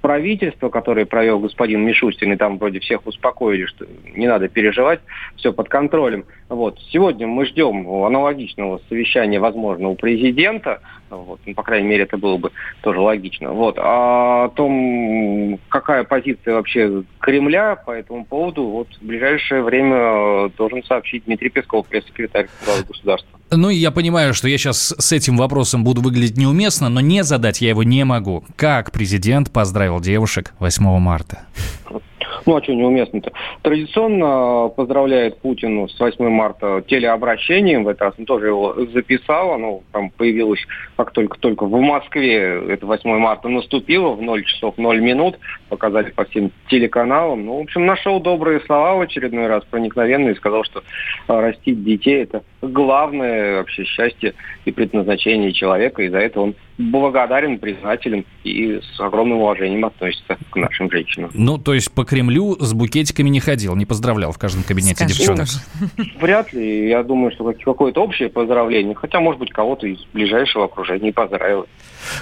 правительства, 0.00 0.68
которое 0.68 1.06
провел 1.06 1.38
господин 1.38 1.84
Мишустин, 1.84 2.32
и 2.32 2.36
там 2.36 2.58
вроде 2.58 2.80
всех 2.80 3.06
успокоили, 3.06 3.66
что 3.66 3.86
не 4.14 4.26
надо 4.26 4.48
переживать, 4.48 5.00
все 5.36 5.52
под 5.52 5.68
контролем. 5.68 6.24
Вот. 6.48 6.78
Сегодня 6.90 7.26
мы 7.26 7.46
ждем 7.46 7.88
аналогичного 7.88 8.80
совещания, 8.88 9.40
возможно, 9.40 9.88
у 9.88 9.94
президента, 9.94 10.80
вот. 11.10 11.40
ну, 11.46 11.54
по 11.54 11.62
крайней 11.62 11.88
мере, 11.88 12.04
это 12.04 12.16
было 12.16 12.36
бы 12.36 12.50
тоже 12.82 13.00
логично. 13.00 13.52
Вот. 13.52 13.78
А 13.78 14.46
о 14.46 14.48
том, 14.48 15.58
какая 15.68 16.04
позиция 16.04 16.54
вообще 16.54 17.02
Кремля 17.20 17.76
по 17.76 17.90
этому 17.90 18.24
поводу, 18.24 18.64
вот 18.64 18.88
в 19.00 19.04
ближайшее 19.04 19.62
время 19.62 19.96
э, 19.96 20.50
должен 20.56 20.82
сообщить 20.84 21.24
Дмитрий 21.24 21.50
Песков, 21.50 21.86
пресс-секретарь 21.86 22.48
государства. 22.88 23.38
Ну, 23.50 23.70
я 23.70 23.90
понимаю, 23.90 24.34
что 24.34 24.48
я 24.48 24.58
сейчас 24.58 24.94
с 24.98 25.12
этим 25.12 25.36
вопросом 25.36 25.84
буду 25.84 26.00
выглядеть 26.02 26.36
неуместно, 26.36 26.88
но 26.88 27.00
не 27.00 27.22
задать 27.22 27.60
я 27.60 27.68
его 27.70 27.84
не 27.84 28.04
могу. 28.04 28.44
Как 28.56 28.90
президент 28.90 29.52
поздравил 29.52 30.00
девушек 30.00 30.52
8 30.58 30.98
марта? 30.98 31.46
Ну, 32.44 32.56
а 32.56 32.62
что 32.62 32.74
неуместно-то? 32.74 33.32
Традиционно 33.62 34.68
поздравляет 34.68 35.38
Путин 35.40 35.88
с 35.88 35.98
8 35.98 36.28
марта 36.28 36.82
телеобращением. 36.86 37.84
В 37.84 37.88
этот 37.88 38.02
раз 38.02 38.14
он 38.18 38.26
тоже 38.26 38.46
его 38.46 38.74
записал. 38.92 39.52
Оно 39.52 39.82
там 39.92 40.10
появилось 40.10 40.60
как 40.96 41.12
только-только 41.12 41.64
в 41.64 41.80
Москве. 41.80 42.62
Это 42.68 42.86
8 42.86 43.18
марта 43.18 43.48
наступило 43.48 44.12
в 44.12 44.22
0 44.22 44.44
часов 44.44 44.76
0 44.76 45.00
минут. 45.00 45.38
Показали 45.68 46.10
по 46.10 46.24
всем 46.24 46.50
телеканалам. 46.68 47.46
Ну, 47.46 47.58
в 47.58 47.62
общем, 47.62 47.86
нашел 47.86 48.20
добрые 48.20 48.60
слова 48.60 48.96
в 48.96 49.00
очередной 49.00 49.46
раз, 49.46 49.64
проникновенные. 49.64 50.34
И 50.34 50.36
сказал, 50.36 50.64
что 50.64 50.82
а, 51.28 51.40
растить 51.40 51.82
детей– 51.84 52.22
это 52.24 52.42
главное 52.62 53.58
вообще 53.58 53.84
счастье 53.84 54.34
и 54.64 54.72
предназначение 54.72 55.52
человека. 55.52 56.02
И 56.02 56.08
за 56.08 56.18
это 56.18 56.40
он 56.40 56.54
благодарен, 56.78 57.58
признателен 57.58 58.24
и 58.44 58.80
с 58.94 59.00
огромным 59.00 59.38
уважением 59.38 59.84
относится 59.84 60.36
к 60.50 60.56
нашим 60.56 60.90
женщинам. 60.90 61.30
Ну, 61.34 61.58
то 61.58 61.74
есть 61.74 61.90
по 61.90 62.04
Кремлю 62.04 62.56
с 62.60 62.72
букетиками 62.74 63.28
не 63.28 63.40
ходил, 63.40 63.74
не 63.76 63.86
поздравлял 63.86 64.32
в 64.32 64.38
каждом 64.38 64.62
кабинете 64.62 64.94
Скажи, 64.96 65.14
девчонок. 65.14 65.46
что 65.46 65.60
Вряд 66.20 66.52
ли. 66.52 66.88
Я 66.88 67.02
думаю, 67.02 67.32
что 67.32 67.44
как- 67.44 67.58
какое-то 67.60 68.02
общее 68.02 68.28
поздравление. 68.28 68.94
Хотя, 68.94 69.20
может 69.20 69.38
быть, 69.40 69.50
кого-то 69.52 69.86
из 69.86 69.98
ближайшего 70.12 70.66
окружения 70.66 71.12
поздравил. 71.12 71.66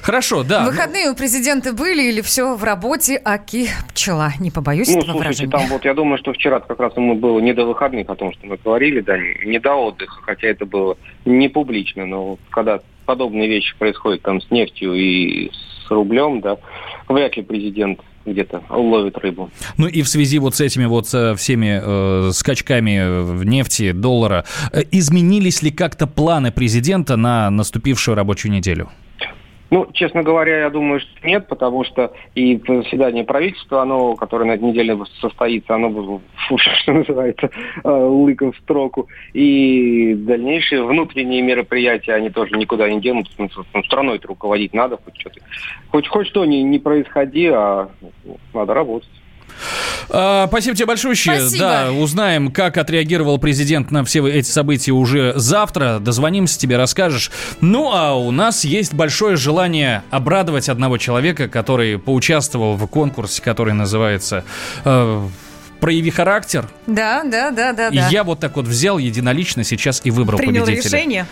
Хорошо, 0.03 0.45
да. 0.45 0.65
Выходные 0.65 1.11
у 1.11 1.15
президента 1.15 1.73
были 1.75 2.03
или 2.09 2.21
все 2.23 2.55
в 2.57 2.65
работе, 2.65 3.21
аки 3.23 3.69
пчела? 3.93 4.33
Не 4.41 4.51
побоюсь 4.51 4.89
Ну, 4.89 4.99
этого 5.01 5.13
слушайте, 5.13 5.43
выражения. 5.47 5.51
там 5.51 5.67
вот, 5.69 5.85
я 5.85 5.95
думаю, 5.95 6.17
что 6.19 6.33
вчера 6.33 6.61
как 6.61 6.81
раз 6.81 6.97
ему 6.97 7.15
было 7.17 7.39
не 7.41 7.53
до 7.53 7.67
выходных, 7.67 8.09
о 8.09 8.15
том, 8.15 8.33
что 8.33 8.47
мы 8.47 8.57
говорили, 8.63 9.01
да, 9.01 9.17
не 9.45 9.59
до 9.59 9.75
отдыха, 9.75 10.23
хотя 10.23 10.49
это 10.49 10.65
было 10.65 10.97
не 11.27 11.49
публично, 11.49 12.07
но 12.07 12.39
когда 12.51 12.81
подобные 13.05 13.49
вещи 13.49 13.75
происходят 13.79 14.23
там 14.23 14.41
с 14.41 14.51
нефтью 14.51 14.95
и 14.95 15.51
с 15.87 15.91
рублем, 15.91 16.41
да, 16.41 16.57
вряд 17.09 17.37
ли 17.37 17.43
президент 17.43 18.01
где-то 18.27 18.63
ловит 18.71 19.19
рыбу. 19.19 19.51
Ну 19.77 19.87
и 19.87 20.03
в 20.03 20.09
связи 20.09 20.39
вот 20.39 20.55
с 20.55 20.61
этими 20.61 20.87
вот 20.87 21.13
э, 21.13 21.35
всеми 21.35 21.81
э, 21.83 22.33
скачками 22.33 23.23
в 23.33 23.45
нефти, 23.45 23.93
доллара, 23.93 24.45
э, 24.73 24.83
изменились 24.91 25.63
ли 25.63 25.71
как-то 25.71 26.07
планы 26.07 26.51
президента 26.51 27.17
на 27.17 27.51
наступившую 27.51 28.15
рабочую 28.15 28.53
неделю? 28.53 28.89
Ну, 29.75 29.89
честно 29.93 30.23
говоря, 30.23 30.61
я 30.61 30.71
думаю, 30.71 31.01
что 31.01 31.27
нет, 31.27 31.49
потому 31.49 31.83
что 31.83 32.13
и 32.37 32.63
заседание 32.65 33.25
правительства, 33.25 33.83
оно, 33.83 34.15
которое 34.15 34.45
на 34.45 34.53
этой 34.53 34.69
неделе 34.69 34.97
состоится, 35.21 35.75
оно, 35.75 36.21
что 36.57 36.93
называется, 36.93 37.51
э, 37.83 37.91
лыком 37.91 38.53
в 38.53 38.57
строку. 38.59 39.09
И 39.33 40.15
дальнейшие 40.15 40.85
внутренние 40.85 41.43
мероприятия, 41.43 42.15
они 42.15 42.31
тоже 42.31 42.57
никуда 42.57 42.89
не 42.89 43.01
денутся. 43.01 43.35
Ну, 43.37 43.49
страной-то 43.83 44.29
руководить 44.29 44.75
надо 44.75 44.97
хоть 44.97 45.19
что-то. 45.19 45.41
Хоть, 45.89 46.07
хоть 46.07 46.29
что 46.29 46.45
не, 46.45 46.63
не 46.63 46.79
происходи, 46.79 47.49
а 47.49 47.89
надо 48.53 48.75
работать. 48.75 49.11
А, 50.11 50.47
спасибо 50.49 50.77
тебе 50.77 50.87
большое. 50.87 51.15
Спасибо. 51.15 51.59
Да, 51.59 51.93
узнаем, 51.93 52.51
как 52.53 52.77
отреагировал 52.77 53.39
президент 53.39 53.91
на 53.91 54.05
все 54.05 54.27
эти 54.27 54.49
события 54.49 54.93
уже 54.93 55.33
завтра. 55.37 55.99
Дозвонимся, 56.01 56.59
тебе 56.59 56.77
расскажешь. 56.77 57.31
Ну, 57.61 57.91
а 57.93 58.15
у 58.15 58.31
нас 58.31 58.65
есть 58.65 58.95
большое 58.95 59.37
желание 59.37 60.03
обрадовать 60.11 60.69
одного 60.69 60.99
человека, 60.99 61.49
который 61.49 61.99
поучаствовал 61.99 62.77
в 62.77 62.87
конкурсе, 62.87 63.43
который 63.43 63.75
называется 63.75 64.45
э, 64.85 65.29
«Прояви 65.81 66.11
характер». 66.11 66.69
Да, 66.87 67.23
да, 67.25 67.51
да, 67.51 67.73
да, 67.73 67.89
И 67.89 67.97
да. 67.99 68.09
я 68.09 68.25
вот 68.25 68.41
так 68.41 68.57
вот 68.57 68.67
взял 68.67 68.99
единолично 68.99 69.65
сейчас 69.65 70.01
и 70.05 70.11
выбрал 70.11 70.39
Принял 70.39 70.65
победителя. 70.65 70.91
решение. 70.99 71.27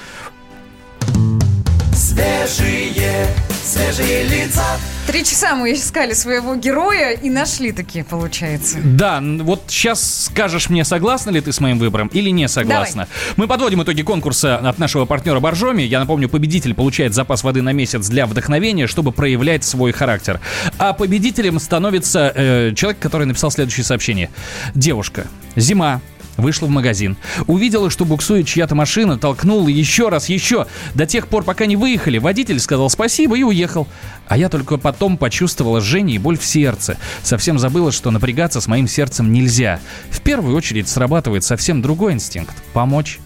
Свежие, 1.94 3.26
свежие 3.62 4.24
лица. 4.24 4.64
Три 5.06 5.24
часа 5.24 5.54
мы 5.54 5.72
искали 5.72 6.12
своего 6.12 6.54
героя 6.54 7.10
и 7.10 7.30
нашли 7.30 7.72
такие, 7.72 8.04
получается. 8.04 8.78
Да, 8.84 9.20
вот 9.22 9.64
сейчас 9.68 10.26
скажешь 10.26 10.68
мне, 10.70 10.84
согласна 10.84 11.30
ли 11.30 11.40
ты 11.40 11.52
с 11.52 11.60
моим 11.60 11.78
выбором 11.78 12.08
или 12.08 12.30
не 12.30 12.48
согласна. 12.48 13.08
Мы 13.36 13.48
подводим 13.48 13.82
итоги 13.82 14.02
конкурса 14.02 14.56
от 14.56 14.78
нашего 14.78 15.04
партнера 15.04 15.40
Боржоми. 15.40 15.82
Я 15.82 16.00
напомню, 16.00 16.28
победитель 16.28 16.74
получает 16.74 17.14
запас 17.14 17.42
воды 17.42 17.62
на 17.62 17.72
месяц 17.72 18.08
для 18.08 18.26
вдохновения, 18.26 18.86
чтобы 18.86 19.12
проявлять 19.12 19.64
свой 19.64 19.92
характер. 19.92 20.40
А 20.78 20.92
победителем 20.92 21.58
становится 21.58 22.32
э, 22.34 22.72
человек, 22.74 23.00
который 23.00 23.26
написал 23.26 23.50
следующее 23.50 23.84
сообщение. 23.84 24.30
Девушка, 24.74 25.26
зима, 25.56 26.00
Вышла 26.36 26.66
в 26.66 26.70
магазин. 26.70 27.16
Увидела, 27.46 27.90
что 27.90 28.04
буксует 28.04 28.46
чья-то 28.46 28.74
машина, 28.74 29.18
толкнула 29.18 29.68
еще 29.68 30.08
раз, 30.08 30.28
еще. 30.28 30.66
До 30.94 31.06
тех 31.06 31.28
пор, 31.28 31.44
пока 31.44 31.66
не 31.66 31.76
выехали, 31.76 32.18
водитель 32.18 32.58
сказал 32.58 32.88
спасибо 32.90 33.36
и 33.36 33.42
уехал. 33.42 33.86
А 34.32 34.36
я 34.38 34.48
только 34.48 34.78
потом 34.78 35.18
почувствовала 35.18 35.82
жжение 35.82 36.16
и 36.16 36.18
боль 36.18 36.38
в 36.38 36.44
сердце. 36.46 36.96
Совсем 37.22 37.58
забыла, 37.58 37.92
что 37.92 38.10
напрягаться 38.10 38.62
с 38.62 38.66
моим 38.66 38.88
сердцем 38.88 39.30
нельзя. 39.30 39.78
В 40.08 40.22
первую 40.22 40.56
очередь 40.56 40.88
срабатывает 40.88 41.44
совсем 41.44 41.82
другой 41.82 42.14
инстинкт– 42.14 42.54
помочь. 42.72 43.18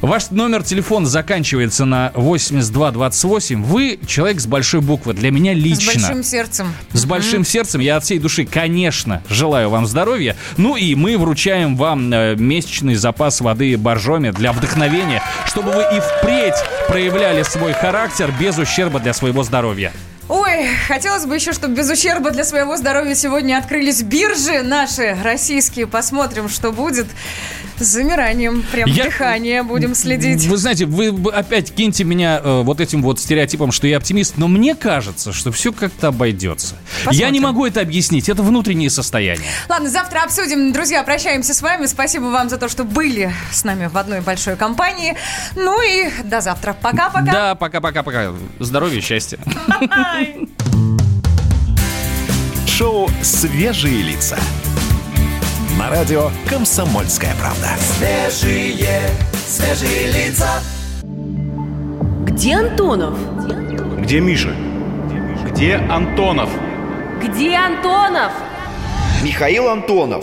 Ваш 0.00 0.32
номер 0.32 0.64
телефона 0.64 1.06
заканчивается 1.06 1.84
на 1.84 2.10
8228. 2.16 3.62
Вы 3.62 4.00
человек 4.08 4.40
с 4.40 4.48
большой 4.48 4.80
буквы. 4.80 5.14
Для 5.14 5.30
меня 5.30 5.54
С 5.54 5.56
лично. 5.56 5.92
большим 5.92 6.24
сердцем. 6.24 6.74
С 6.94 7.04
большим 7.04 7.44
сердцем 7.44 7.80
я 7.80 7.98
от 7.98 8.02
всей 8.02 8.18
души, 8.18 8.44
конечно, 8.44 9.22
желаю 9.28 9.70
вам 9.70 9.86
здоровья. 9.86 10.34
Ну 10.56 10.74
и 10.74 10.96
мы 10.96 11.16
вручаем 11.16 11.76
вам 11.76 12.12
э, 12.12 12.34
месячный 12.34 12.96
запас 12.96 13.40
воды 13.40 13.76
Боржоми 13.76 14.30
для 14.30 14.52
вдохновения, 14.52 15.22
чтобы 15.46 15.70
вы 15.70 15.82
и 15.82 16.00
впредь 16.00 16.56
проявляли 16.88 17.44
свой 17.44 17.72
характер 17.72 18.34
без 18.40 18.58
ущерба 18.58 18.98
для 18.98 19.12
своего 19.12 19.44
здоровья. 19.44 19.92
Ой, 20.30 20.68
хотелось 20.86 21.26
бы 21.26 21.34
еще, 21.34 21.52
чтобы 21.52 21.74
без 21.74 21.90
ущерба 21.90 22.30
для 22.30 22.44
своего 22.44 22.76
здоровья 22.76 23.16
сегодня 23.16 23.58
открылись 23.58 24.04
биржи 24.04 24.62
наши 24.62 25.18
российские. 25.24 25.88
Посмотрим, 25.88 26.48
что 26.48 26.70
будет. 26.70 27.08
С 27.80 27.84
замиранием, 27.86 28.62
прям 28.70 28.88
Я- 28.90 29.04
дыхание 29.04 29.62
будем 29.62 29.94
следить. 29.94 30.44
Вы 30.46 30.56
знаете, 30.58 30.84
вы 30.84 31.08
опять 31.30 31.72
киньте 31.74 32.04
меня 32.04 32.38
э, 32.44 32.60
вот 32.62 32.78
этим 32.78 33.02
вот 33.02 33.18
стереотипом, 33.18 33.72
что 33.72 33.86
я 33.86 33.96
оптимист, 33.96 34.34
но 34.36 34.48
мне 34.48 34.74
кажется, 34.74 35.32
что 35.32 35.50
все 35.50 35.72
как-то 35.72 36.08
обойдется. 36.08 36.74
Я 37.00 37.04
Посмотрим. 37.06 37.32
не 37.32 37.40
могу 37.40 37.64
это 37.66 37.80
объяснить, 37.80 38.28
это 38.28 38.42
внутреннее 38.42 38.90
состояние. 38.90 39.46
Ладно, 39.68 39.88
завтра 39.88 40.20
обсудим. 40.24 40.72
Друзья, 40.72 41.02
прощаемся 41.02 41.54
с 41.54 41.62
вами. 41.62 41.86
Спасибо 41.86 42.24
вам 42.24 42.50
за 42.50 42.58
то, 42.58 42.68
что 42.68 42.84
были 42.84 43.32
с 43.50 43.64
нами 43.64 43.86
в 43.86 43.96
одной 43.96 44.20
большой 44.20 44.56
компании. 44.56 45.16
Ну 45.56 45.80
и 45.82 46.10
до 46.24 46.42
завтра. 46.42 46.76
Пока-пока. 46.80 47.32
Да, 47.32 47.54
пока-пока-пока. 47.54 48.32
Здоровья 48.58 49.00
счастья. 49.00 49.38
Шоу 52.66 53.08
«Свежие 53.22 54.02
лица». 54.02 54.38
На 55.80 55.88
радио 55.88 56.30
«Комсомольская 56.46 57.34
правда». 57.40 57.68
Свежие, 57.78 59.08
свежие 59.46 60.12
лица. 60.12 60.62
Где 62.26 62.56
Антонов? 62.56 63.18
Где 64.02 64.20
Миша? 64.20 64.54
Где 65.46 65.76
Антонов? 65.76 66.50
Где 67.22 67.56
Антонов? 67.56 68.30
Михаил 69.22 69.70
Антонов. 69.70 70.22